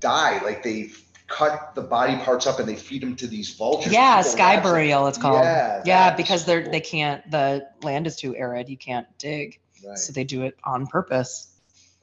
[0.00, 0.90] die, like they
[1.28, 3.92] cut the body parts up and they feed them to these vultures.
[3.92, 4.62] Yeah, People sky watch it.
[4.68, 5.42] burial it's called.
[5.42, 6.72] Yeah, Yeah, because they're cool.
[6.72, 8.68] they can't the land is too arid.
[8.68, 9.58] You can't dig.
[9.86, 9.98] Right.
[9.98, 11.52] So they do it on purpose.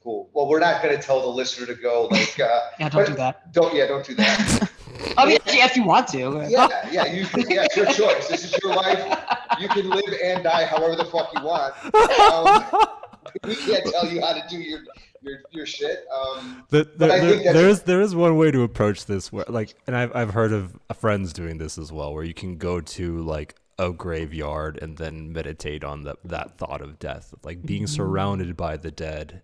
[0.02, 0.28] Cool.
[0.34, 3.14] Well, we're not going to tell the listener to go like, uh, Yeah, don't do
[3.14, 3.52] that.
[3.52, 4.70] don't yeah, don't do that.
[5.16, 6.46] I mean, yeah, if you want to.
[6.50, 8.28] yeah, yeah, you yeah, it's your choice.
[8.28, 9.18] This is your life.
[9.58, 11.74] You can live and die however the fuck you want.
[12.24, 14.80] Um, we can't tell you how to do your
[15.24, 16.04] your your shit.
[16.14, 19.32] Um, The, But I there, think there is there is one way to approach this
[19.32, 22.56] where like and I've I've heard of friends doing this as well where you can
[22.56, 27.66] go to like a graveyard and then meditate on the, that thought of death like
[27.66, 29.42] being surrounded by the dead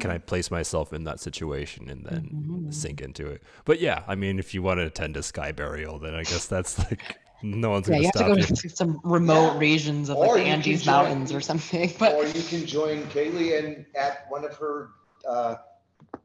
[0.00, 2.30] can I place myself in that situation and then
[2.68, 2.74] Mhm.
[2.74, 5.98] sink into it but yeah I mean if you want to attend a sky burial
[6.00, 8.42] then I guess that's like no one's Yeah, gonna you have to stop go you
[8.44, 9.58] to some remote Yeah.
[9.60, 11.90] regions of Or like the Andes join- Mountains or something.
[11.98, 14.90] But or you can join Caili and at one of her
[15.28, 15.56] uh,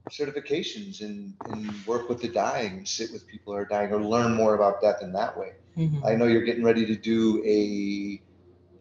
[0.10, 4.00] certifications and, and work with the dying and sit with people who are dying or
[4.02, 5.54] learn more about death in that way.
[5.78, 6.06] Mhm.
[6.06, 8.22] I know you're getting ready to do a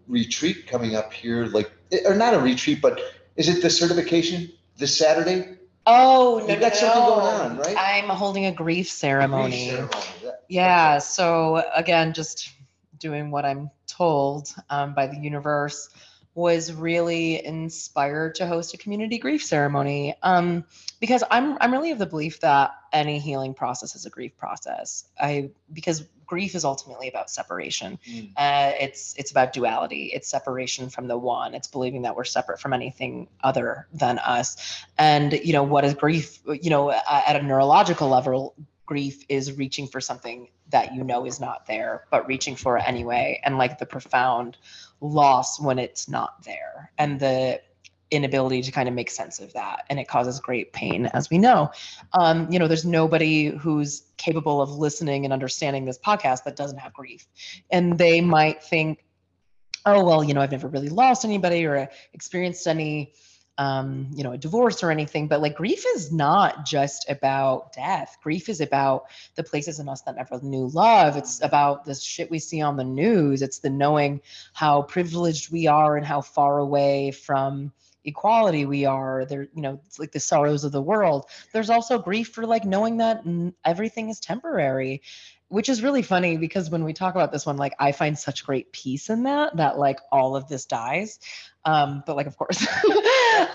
[0.06, 1.70] retreat coming up here, like
[2.06, 3.00] or not a retreat, but
[3.36, 5.58] is it the certification this Saturday?
[5.86, 7.14] oh no, You've no, got something no.
[7.16, 7.76] going on, right?
[7.78, 9.68] I'm holding a grief ceremony.
[9.68, 9.90] Ceremony,
[10.22, 10.98] that- Yeah.
[10.98, 12.50] So again, just
[12.98, 15.88] doing what I'm told um, by the universe
[16.34, 20.64] was really inspired to host a community grief ceremony um,
[21.00, 25.04] because I'm I'm really of the belief that any healing process is a grief process.
[25.20, 27.98] I because grief is ultimately about separation.
[28.08, 28.32] Mm.
[28.36, 30.10] Uh, it's it's about duality.
[30.12, 31.54] It's separation from the one.
[31.54, 34.84] It's believing that we're separate from anything other than us.
[34.98, 36.40] And you know what is grief?
[36.46, 38.54] You know, at a neurological level,
[38.86, 42.84] grief is reaching for something that you know is not there, but reaching for it
[42.86, 43.40] anyway.
[43.44, 44.56] And like the profound
[45.04, 47.60] loss when it's not there, and the
[48.10, 49.84] inability to kind of make sense of that.
[49.90, 51.70] And it causes great pain as we know.
[52.12, 56.78] Um, you know there's nobody who's capable of listening and understanding this podcast that doesn't
[56.78, 57.26] have grief.
[57.70, 59.04] And they might think
[59.86, 63.12] oh well you know i've never really lost anybody or experienced any
[63.58, 68.16] um, you know a divorce or anything but like grief is not just about death.
[68.22, 69.04] Grief is about
[69.36, 71.16] the places in us that never knew love.
[71.16, 73.42] It's about the shit we see on the news.
[73.42, 74.20] It's the knowing
[74.52, 77.72] how privileged we are and how far away from
[78.04, 79.24] equality we are.
[79.24, 81.26] There you know it's like the sorrows of the world.
[81.52, 83.22] There's also grief for like knowing that
[83.64, 85.02] everything is temporary
[85.48, 88.44] which is really funny because when we talk about this one like i find such
[88.44, 91.18] great peace in that that like all of this dies.
[91.64, 92.66] Um but like of course.
[93.36, 93.50] Yeah,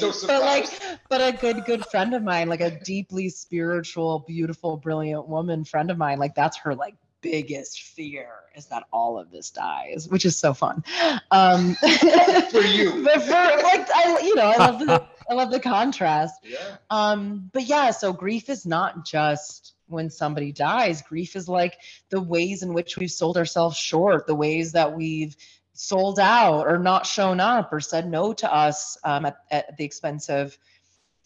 [0.00, 0.66] no but like
[1.10, 5.90] but a good good friend of mine like a deeply spiritual beautiful brilliant woman friend
[5.90, 10.24] of mine like that's her like biggest fear is that all of this dies which
[10.24, 10.82] is so fun.
[11.30, 11.74] Um
[12.50, 13.02] For you.
[13.04, 16.34] but for like i you know i love the i love the contrast.
[16.42, 16.76] Yeah.
[16.90, 21.76] um but yeah so grief is not just when somebody dies grief is like
[22.10, 25.36] the ways in which we've sold ourselves short the ways that we've
[25.74, 29.84] sold out or not shown up or said no to us um, at, at the
[29.84, 30.56] expense of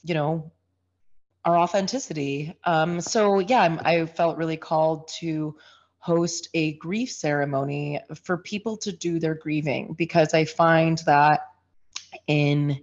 [0.03, 0.51] you know
[1.45, 2.55] our authenticity.
[2.65, 5.57] Um so yeah I'm, i felt really called to
[5.99, 11.41] host a grief ceremony for people to do their grieving because i find that
[12.27, 12.81] in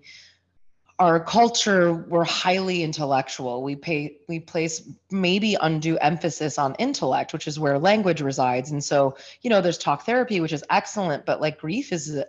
[0.97, 3.61] our culture we're highly intellectual.
[3.63, 4.81] We pay we place
[5.11, 8.71] maybe undue emphasis on intellect which is where language resides.
[8.71, 12.23] And so you know there's talk therapy which is excellent but like grief is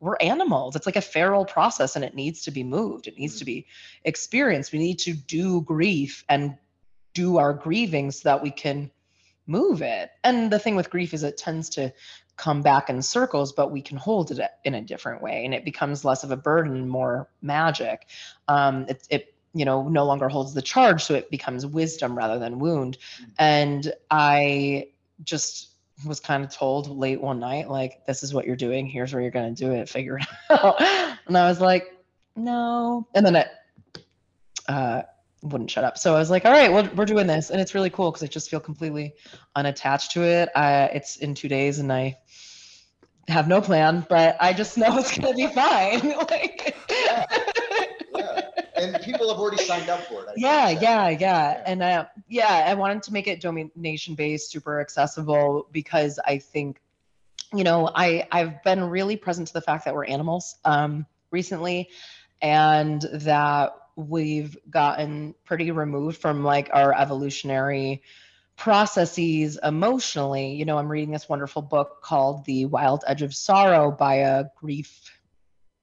[0.00, 0.76] we're animals.
[0.76, 3.08] It's like a feral process and it needs to be moved.
[3.08, 3.66] It needs to be
[4.04, 4.72] experienced.
[4.72, 6.56] We need to do grief and
[7.14, 8.90] do our grieving so that we can
[9.46, 10.10] move it.
[10.22, 11.92] And the thing with grief is it tends to
[12.38, 15.64] come back in circles, but we can hold it in a different way, and it
[15.64, 18.06] becomes less of a burden, more magic.
[18.46, 22.38] Um, it, it you know no longer holds the charge, so it becomes wisdom rather
[22.38, 22.96] than wound.
[23.38, 24.88] And I
[25.24, 25.72] just
[26.06, 28.86] was kind of told late one night, like, "This is what you're doing.
[28.86, 29.88] Here's where you're going to do it.
[29.88, 30.80] Figure it out."
[31.26, 31.92] and I was like,
[32.36, 33.48] "No," and then it.
[34.68, 35.02] Uh,
[35.42, 35.98] wouldn't shut up.
[35.98, 37.50] So I was like, all right, well, we're doing this.
[37.50, 39.14] And it's really cool because I just feel completely
[39.54, 40.48] unattached to it.
[40.54, 42.18] I, it's in two days and I
[43.28, 46.08] have no plan, but I just know it's gonna be fine.
[46.30, 47.26] like, Yeah.
[48.16, 48.40] Yeah.
[48.76, 50.26] And people have already signed up for it.
[50.26, 54.80] Think, yeah, yeah, yeah, and uh, yeah, I wanted to make it donation based, super
[54.80, 56.80] accessible because I think,
[57.52, 61.90] you know, I I've been really present to the fact that we're animals um, recently,
[62.40, 68.02] and that we've gotten pretty removed from like our evolutionary
[68.56, 70.54] processes emotionally.
[70.54, 74.44] You know, I'm reading this wonderful book called The Wild Edge of Sorrow by a
[74.56, 75.10] grief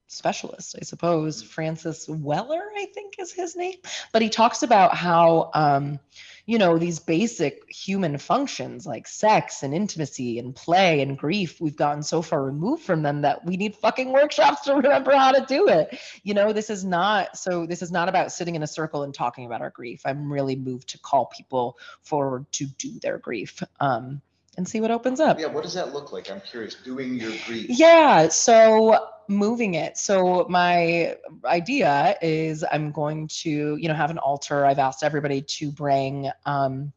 [0.08, 1.44] specialist, I suppose.
[1.44, 3.76] Francis Weller, I think is his name.
[4.14, 6.00] But he talks about how, um,
[6.46, 11.76] you know, these basic human functions like sex and intimacy and play and grief, we've
[11.76, 15.46] gotten so far removed from them that we need fucking workshops to remember how to
[15.48, 15.98] do it.
[16.24, 19.14] You know, this is not so, this is not about sitting in a circle and
[19.14, 20.02] talking about our grief.
[20.06, 24.22] I'm really moved to call people forward to do their grief um,
[24.58, 25.40] and see what opens up.
[25.40, 26.30] Yeah, what does that look like?
[26.30, 26.76] I'm curious.
[26.76, 27.68] Doing your grief.
[27.70, 29.98] Yeah, so moving it.
[29.98, 34.66] So my idea is I'm going to, you know, have an altar.
[34.66, 36.94] I've asked everybody to bring um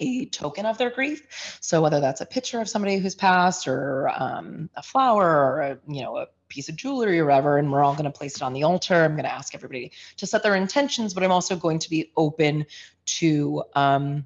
[0.00, 1.58] a token of their grief.
[1.60, 5.78] So whether that's a picture of somebody who's passed or um, a flower or a,
[5.88, 8.42] you know, a piece of jewelry or whatever, and we're all going to place it
[8.42, 8.94] on the altar.
[8.94, 12.12] I'm going to ask everybody to set their intentions, but I'm also going to be
[12.16, 12.66] open
[13.06, 14.24] to um,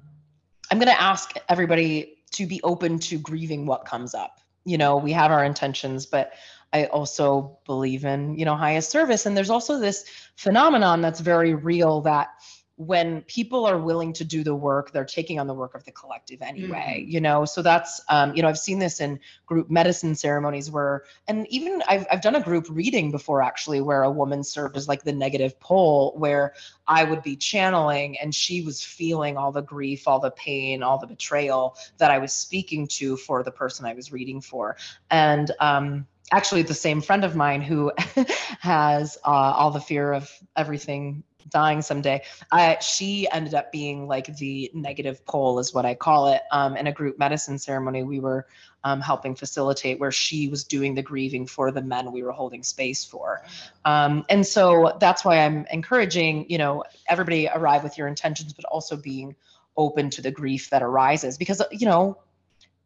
[0.71, 4.39] I'm going to ask everybody to be open to grieving what comes up.
[4.65, 6.33] You know, we have our intentions, but
[6.71, 9.25] I also believe in, you know, highest service.
[9.25, 10.05] And there's also this
[10.35, 12.29] phenomenon that's very real that
[12.75, 15.91] when people are willing to do the work, they're taking on the work of the
[15.91, 17.45] collective anyway, you know?
[17.45, 21.83] So that's, um, you know, I've seen this in group medicine ceremonies where, and even
[21.87, 25.13] I've, I've done a group reading before actually, where a woman served as like the
[25.13, 26.55] negative pole, where
[26.87, 30.97] I would be channeling and she was feeling all the grief, all the pain, all
[30.97, 34.77] the betrayal that I was speaking to for the person I was reading for.
[35.11, 37.91] And, um, actually the same friend of mine who
[38.59, 42.21] has uh, all the fear of everything dying someday.
[42.51, 46.41] I, she ended up being like the negative pole is what i call it.
[46.51, 48.47] Um, in a group medicine ceremony we were
[48.83, 52.63] um, helping facilitate where she was doing the grieving for the men we were holding
[52.63, 53.43] space for.
[53.85, 58.65] Um, and so that's why i'm encouraging you know everybody arrive with your intentions but
[58.65, 59.35] also being
[59.77, 62.17] open to the grief that arises because you know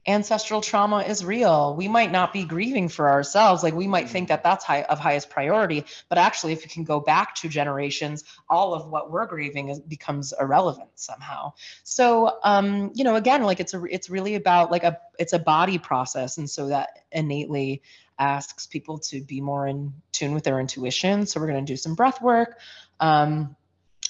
[0.08, 1.76] ancestral trauma is real.
[1.76, 3.62] We might not be grieving for ourselves.
[3.62, 6.84] Like we might think that that's high of highest priority, but actually, if you can
[6.84, 11.53] go back two generations, all of what we're grieving is, becomes irrelevant somehow.
[11.84, 15.39] So, um, you know, again, like it's a, it's really about like a, it's a
[15.39, 17.82] body process, and so that innately
[18.20, 21.26] asks people to be more in tune with their intuition.
[21.26, 22.60] So we're going to do some breath work.
[22.99, 23.55] Um,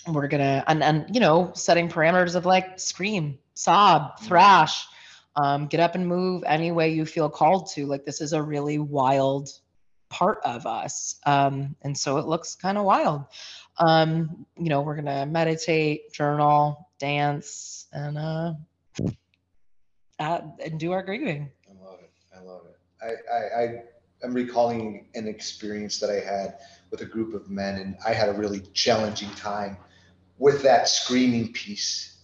[0.08, 4.88] we're gonna and and you know setting parameters of like scream, sob, thrash
[5.38, 7.85] um, get up and move any way you feel called to.
[7.85, 9.49] Like this is a really wild
[10.09, 11.19] part of us.
[11.25, 13.25] Um, and so it looks kind of wild.
[13.77, 18.53] Um, you know, we're going to meditate, journal, dance, and, uh,
[20.19, 21.51] uh, and do our grieving.
[21.69, 22.11] I love it.
[22.35, 22.79] I love it.
[23.29, 23.83] I, I, I
[24.23, 26.57] am recalling an experience that I had
[26.89, 29.77] with a group of men, and I had a really challenging time
[30.39, 32.16] with that screaming piece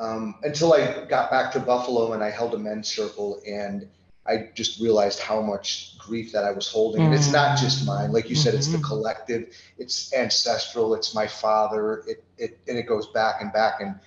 [0.00, 3.86] um, until I got back to Buffalo and I held a men's circle and
[4.26, 7.02] I just realized how much grief that I was holding.
[7.02, 8.12] And it's not just mine.
[8.12, 8.84] Like you said, it's the Mhm.
[8.84, 13.80] collective, it's ancestral, it's my father, it, it, and it goes back and back.
[13.80, 13.98] And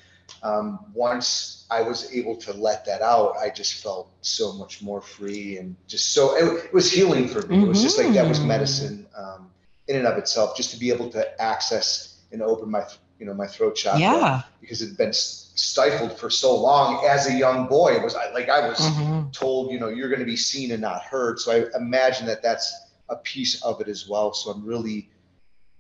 [0.42, 5.02] um, once I was able to let that out, I just felt so much more
[5.02, 7.64] free and just so, it, it was healing for me.
[7.64, 8.48] It was just like that was Mhm.
[8.48, 9.52] medicine um,
[9.88, 12.84] in and of itself, just to be able to access and open my,
[13.20, 14.42] you know, my throat chakra Yeah.
[14.62, 15.14] because it had been
[15.56, 17.94] stifled for so long as a young boy.
[17.94, 19.32] It was like I was Mhm.
[19.34, 21.40] told, you know, you're going to be seen and not heard.
[21.40, 22.74] So I imagine that that's
[23.10, 24.34] a piece of it as well.
[24.34, 25.10] So I'm really,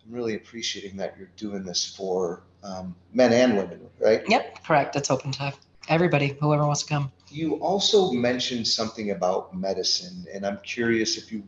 [0.05, 4.23] I'm really appreciating that you're doing this for um, men and women, right?
[4.27, 4.63] Yep.
[4.63, 4.95] Correct.
[4.95, 5.53] It's open to
[5.89, 7.11] everybody, whoever wants to come.
[7.29, 11.43] You also mentioned something about medicine, and I'm curious if you.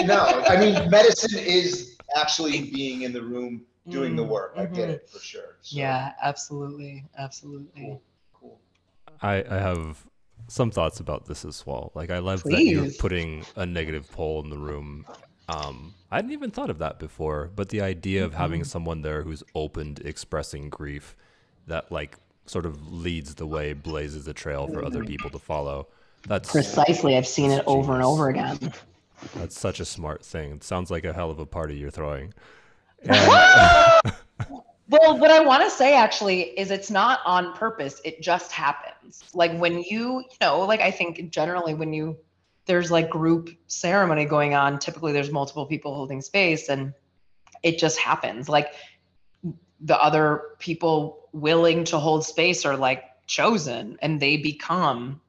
[0.06, 4.54] no, I mean, medicine is actually being in the room doing the work.
[4.56, 4.92] I get Mhm.
[4.92, 5.56] it for sure.
[5.62, 7.04] So, Yeah, absolutely.
[7.18, 7.82] Absolutely.
[7.82, 8.02] Cool.
[8.32, 8.60] Cool.
[9.22, 10.06] I, I have
[10.48, 11.92] some thoughts about this as well.
[11.94, 15.06] Like I love that you're putting a negative pole in the room.
[15.48, 18.66] Um, I hadn't even thought of that before, but the idea of having Mhm.
[18.66, 21.16] someone there who's open to expressing grief,
[21.66, 25.88] that like sort of leads the way, blazes a trail for other people to follow.
[26.26, 27.16] That's Precisely.
[27.16, 28.58] I've seen it over and over again.
[29.34, 30.52] That's such a smart thing.
[30.52, 32.34] It sounds like a hell of a party you're throwing.
[33.02, 34.14] And,
[34.90, 38.00] Well, what I want to say actually is it's not on purpose.
[38.04, 39.22] It just happens.
[39.32, 42.18] Like when you, you know, like I think generally when you
[42.66, 46.92] there's like group ceremony going on, typically there's multiple people holding space and
[47.62, 48.48] it just happens.
[48.48, 48.74] Like
[49.80, 55.20] the other people willing to hold space are like chosen and they become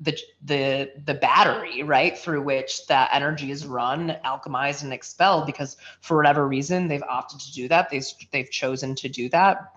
[0.00, 5.76] the the the battery right through which that energy is run alchemized and expelled because
[6.00, 7.90] for whatever reason they've opted to do that.
[7.90, 9.74] They've they've chosen to do that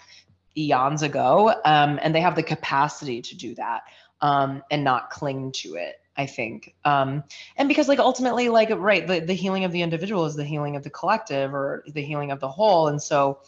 [0.58, 3.84] eons ago um, and they have the capacity to do that
[4.22, 6.74] um, and not cling to it i think.
[6.86, 7.24] Um,
[7.58, 10.76] and because like ultimately like right the, the healing of the individual is the healing
[10.76, 12.88] of the collective or the healing of the whole.
[12.88, 13.40] And so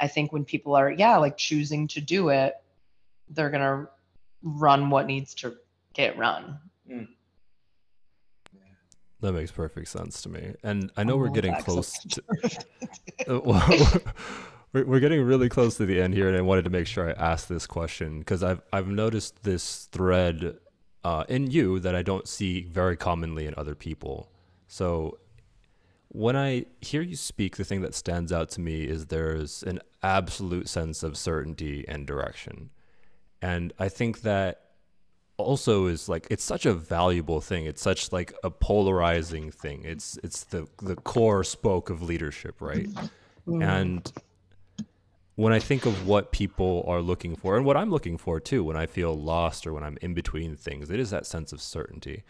[0.00, 2.54] i think when people are yeah like choosing to do it
[3.28, 3.86] they're gonna
[4.42, 5.54] run what needs to
[5.94, 6.58] get run.
[6.90, 7.08] Mm.
[9.20, 10.54] That makes perfect sense to me.
[10.62, 12.22] And I know we're getting close to
[14.72, 17.12] we're getting really close to the end here and I wanted to make sure I
[17.12, 20.58] ask this question because I've I've noticed this thread
[21.04, 24.30] uh, in you that I don't see very commonly in other people.
[24.68, 25.18] So
[26.08, 29.80] when I hear you speak, the thing that stands out to me is there's an
[30.02, 32.70] absolute sense of certainty and direction.
[33.40, 34.69] And I think that
[35.40, 37.66] also is like it's such a valuable thing.
[37.66, 39.82] It's such like a polarizing thing.
[39.84, 42.88] It's it's the the core spoke of leadership, right?
[43.46, 43.64] Mm.
[43.64, 44.12] And
[45.36, 48.62] when I think of what people are looking for and what I'm looking for too,
[48.62, 51.62] when I feel lost or when I'm in between things, it is that sense of
[51.62, 52.24] certainty.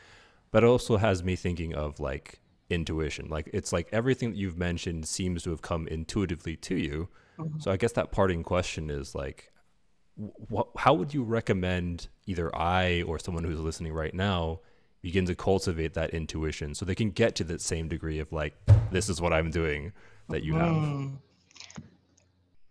[0.52, 2.40] But it also has me thinking of like
[2.70, 3.28] intuition.
[3.28, 7.08] Like it's like everything that you've mentioned seems to have come intuitively to you.
[7.38, 7.58] Mm-hmm.
[7.60, 9.49] So I guess that parting question is like
[10.48, 14.60] what, how would you recommend either I or someone who's listening right now
[15.02, 18.54] begin to cultivate that intuition so they can get to that same degree of like,
[18.90, 19.92] this is what I'm doing
[20.28, 20.72] that you have?
[20.72, 21.12] Mm.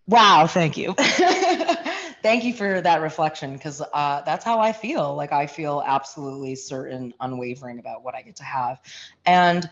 [0.07, 0.93] Wow, thank you.
[0.97, 5.15] thank you for that reflection because uh, that's how I feel.
[5.15, 8.79] Like, I feel absolutely certain, unwavering about what I get to have.
[9.25, 9.69] And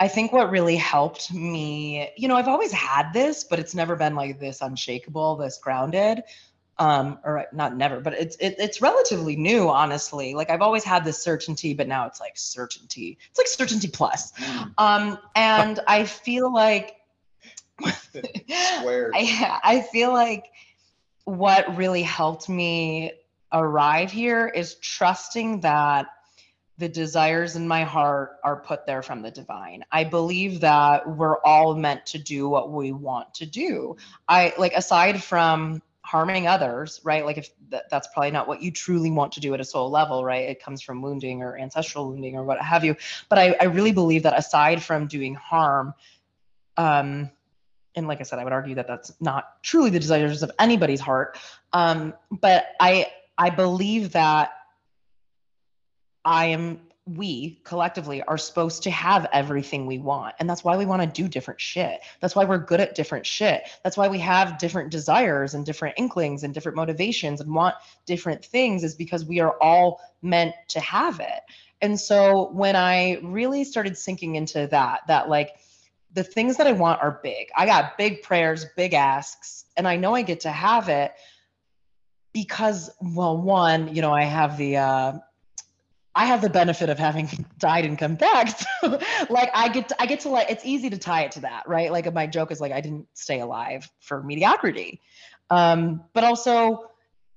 [0.00, 3.96] I think what really helped me, you know, I've always had this, but it's never
[3.96, 6.22] been like this unshakable, this grounded
[6.78, 10.34] um, or not never, but it's it, it's relatively new, honestly.
[10.34, 13.18] Like I've always had this certainty, but now it's like certainty.
[13.30, 14.32] It's like certainty plus.
[14.32, 14.72] Mm.
[14.78, 16.96] Um, and I feel like
[17.84, 20.46] I I feel like
[21.24, 23.12] what really helped me
[23.52, 26.06] arrive here is trusting that
[26.78, 29.84] the desires in my heart are put there from the divine.
[29.90, 33.96] I believe that we're all meant to do what we want to do.
[34.28, 37.26] I like aside from harming others, right?
[37.26, 39.90] Like if th- that's probably not what you truly want to do at a soul
[39.90, 40.48] level, right?
[40.48, 42.96] It comes from wounding or ancestral wounding or what have you.
[43.28, 45.92] But I, I really believe that aside from doing harm,
[46.78, 47.30] um,
[47.94, 51.00] and like I said, I would argue that that's not truly the desires of anybody's
[51.00, 51.36] heart.
[51.74, 54.52] Um, but I I believe that
[56.24, 56.80] I am
[57.16, 60.34] we collectively are supposed to have everything we want.
[60.38, 62.00] And that's why we want to do different shit.
[62.20, 63.62] That's why we're good at different shit.
[63.82, 68.44] That's why we have different desires and different inklings and different motivations and want different
[68.44, 71.40] things, is because we are all meant to have it.
[71.80, 75.52] And so when I really started sinking into that, that like
[76.12, 77.48] the things that I want are big.
[77.56, 81.12] I got big prayers, big asks, and I know I get to have it
[82.32, 85.12] because, well, one, you know, I have the, uh,
[86.14, 88.48] I have the benefit of having died and come back.
[88.80, 91.40] So, like I get to, I get to like it's easy to tie it to
[91.40, 91.90] that, right?
[91.90, 95.00] Like my joke is like I didn't stay alive for mediocrity.
[95.50, 96.90] Um, but also,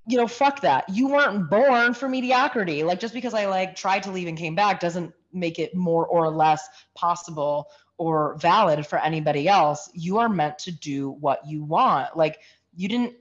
[0.05, 0.88] you know, fuck that.
[0.88, 2.84] You weren't born for mediocrity.
[2.84, 6.05] Like just because I like tried to leave and came back doesn't make it more
[6.05, 9.89] or less possible or valid for anybody else.
[9.93, 12.15] You are meant to do what you want.
[12.15, 12.39] Like
[12.76, 13.15] you didn't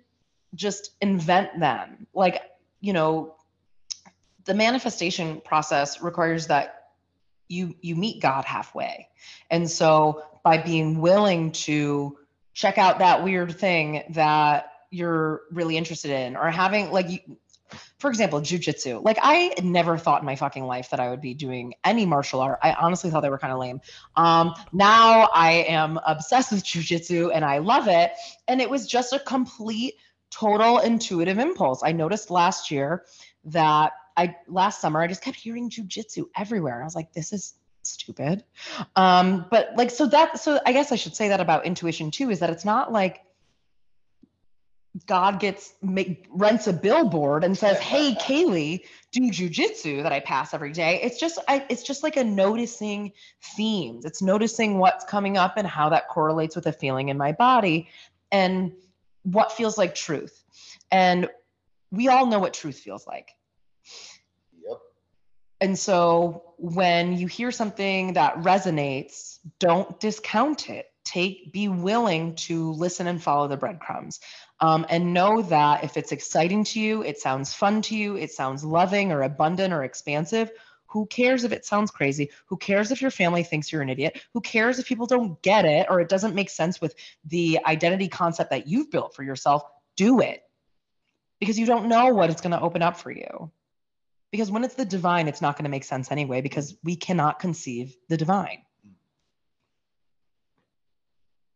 [0.54, 2.06] just invent them.
[2.14, 2.42] Like,
[2.80, 3.36] you know,
[4.44, 6.76] the manifestation process requires that
[7.48, 9.08] you you meet God halfway.
[9.50, 12.16] And so by being willing to
[12.54, 17.18] check out that weird thing that you're really interested in or having like you,
[17.98, 19.02] for example, jujitsu.
[19.04, 22.40] Like I never thought in my fucking life that I would be doing any martial
[22.40, 22.58] art.
[22.62, 23.80] I honestly thought they were kind of lame.
[24.16, 28.12] Um, now I am obsessed with jujitsu and I love it.
[28.48, 29.94] And it was just a complete,
[30.30, 31.82] total intuitive impulse.
[31.84, 33.04] I noticed last year
[33.44, 36.80] that I last summer I just kept hearing jujitsu everywhere.
[36.80, 38.44] I was like, this is stupid.
[38.96, 42.30] Um, but like so that so I guess I should say that about intuition too,
[42.30, 43.22] is that it's not like
[45.06, 48.80] God gets make rents a billboard and says, "Hey, Caili,
[49.12, 53.12] do jujitsu that I pass every day." It's just, I, it's just like a noticing
[53.56, 54.04] themes.
[54.04, 57.88] It's noticing what's coming up and how that correlates with a feeling in my body,
[58.32, 58.72] and
[59.22, 60.42] what feels like truth.
[60.90, 61.28] And
[61.92, 63.30] we all know what truth feels like.
[65.60, 70.86] And so when you hear something that resonates, don't discount it.
[71.04, 74.20] Take, be willing to listen and follow the breadcrumbs.
[74.60, 78.30] Um, and know that if it's exciting to you, it sounds fun to you, it
[78.30, 80.50] sounds loving or abundant or expansive,
[80.90, 82.30] who cares if it sounds crazy?
[82.46, 84.20] Who cares if your family thinks you're an idiot?
[84.34, 88.08] Who cares if people don't get it or it doesn't make sense with the identity
[88.08, 89.62] concept that you've built for yourself?
[89.96, 90.42] Do it
[91.38, 93.50] because you don't know what it's going to open up for you.
[94.30, 97.40] Because when it's the divine, it's not going to make sense anyway, because we cannot
[97.40, 98.62] conceive the divine.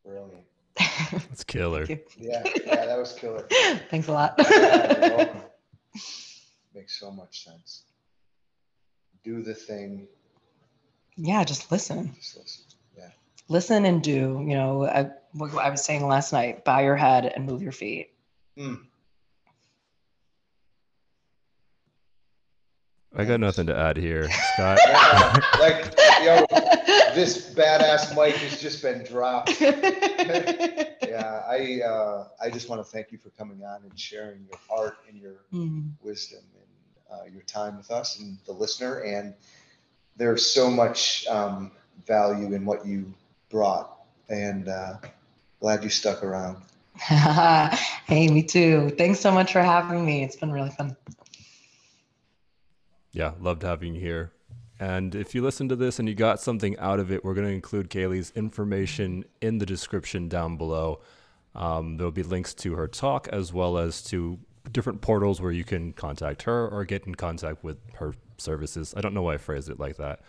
[0.05, 0.45] Brilliant.
[0.77, 1.87] That's killer.
[1.87, 3.47] Yeah, yeah, that was killer.
[3.91, 4.35] Thanks a lot.
[4.39, 5.43] Yeah, you're welcome.
[6.75, 7.85] Makes so much sense.
[9.23, 10.09] Do the thing,
[11.17, 12.15] yeah, just listen.
[12.17, 12.65] just listen.
[12.97, 13.11] Yeah.
[13.49, 14.45] Listen and do.
[14.47, 17.73] You know, I, what I was saying last night bow your head and move your
[17.73, 18.11] feet.
[18.57, 18.75] Hmm.
[23.17, 24.79] I got nothing to add here, Scott.
[24.89, 25.95] Yeah, like,
[26.25, 26.47] yo,
[27.15, 29.61] this badass mic has just been dropped.
[29.61, 34.59] Yeah, I uh, I just want to thank you for coming on and sharing your
[34.69, 35.93] heart and your Mm.
[36.03, 39.01] wisdom and uh, your time with us and the listener.
[39.01, 39.35] And
[40.17, 41.71] there's so much um,
[42.07, 43.15] value in what you
[43.51, 43.97] brought,
[44.29, 44.95] and uh,
[45.61, 46.57] glad you stuck around.
[46.97, 48.91] hey, me too.
[48.99, 50.25] Thanks so much for having me.
[50.25, 50.97] It's been really fun.
[53.15, 54.33] Yeah, loved having you here.
[54.81, 57.47] And if you listen to this and you got something out of it, we're going
[57.47, 61.01] to include Caili's information in the description down below.
[61.55, 64.41] Um, there'll be links to her talk as well as to
[64.73, 68.95] different portals where you can contact her or get in contact with her services.
[68.97, 70.21] I don't know why I phrased it like that.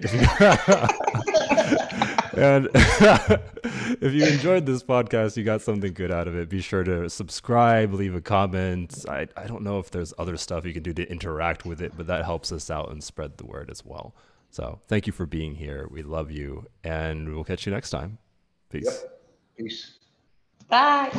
[0.00, 0.20] If you-
[2.34, 2.68] and
[4.00, 7.08] if you enjoyed this podcast, you got something good out of it, be sure to
[7.10, 9.04] subscribe, leave a comment.
[9.08, 11.92] I, I don't know if there's other stuff you can do to interact with it,
[11.96, 14.14] but that helps us out and spread the word as well.
[14.50, 15.88] So thank you for being here.
[15.90, 18.18] We love you, and we'll catch you next time.
[18.70, 18.84] Peace.
[18.84, 19.20] Yep.
[19.58, 19.98] Peace.
[20.68, 21.12] Bye.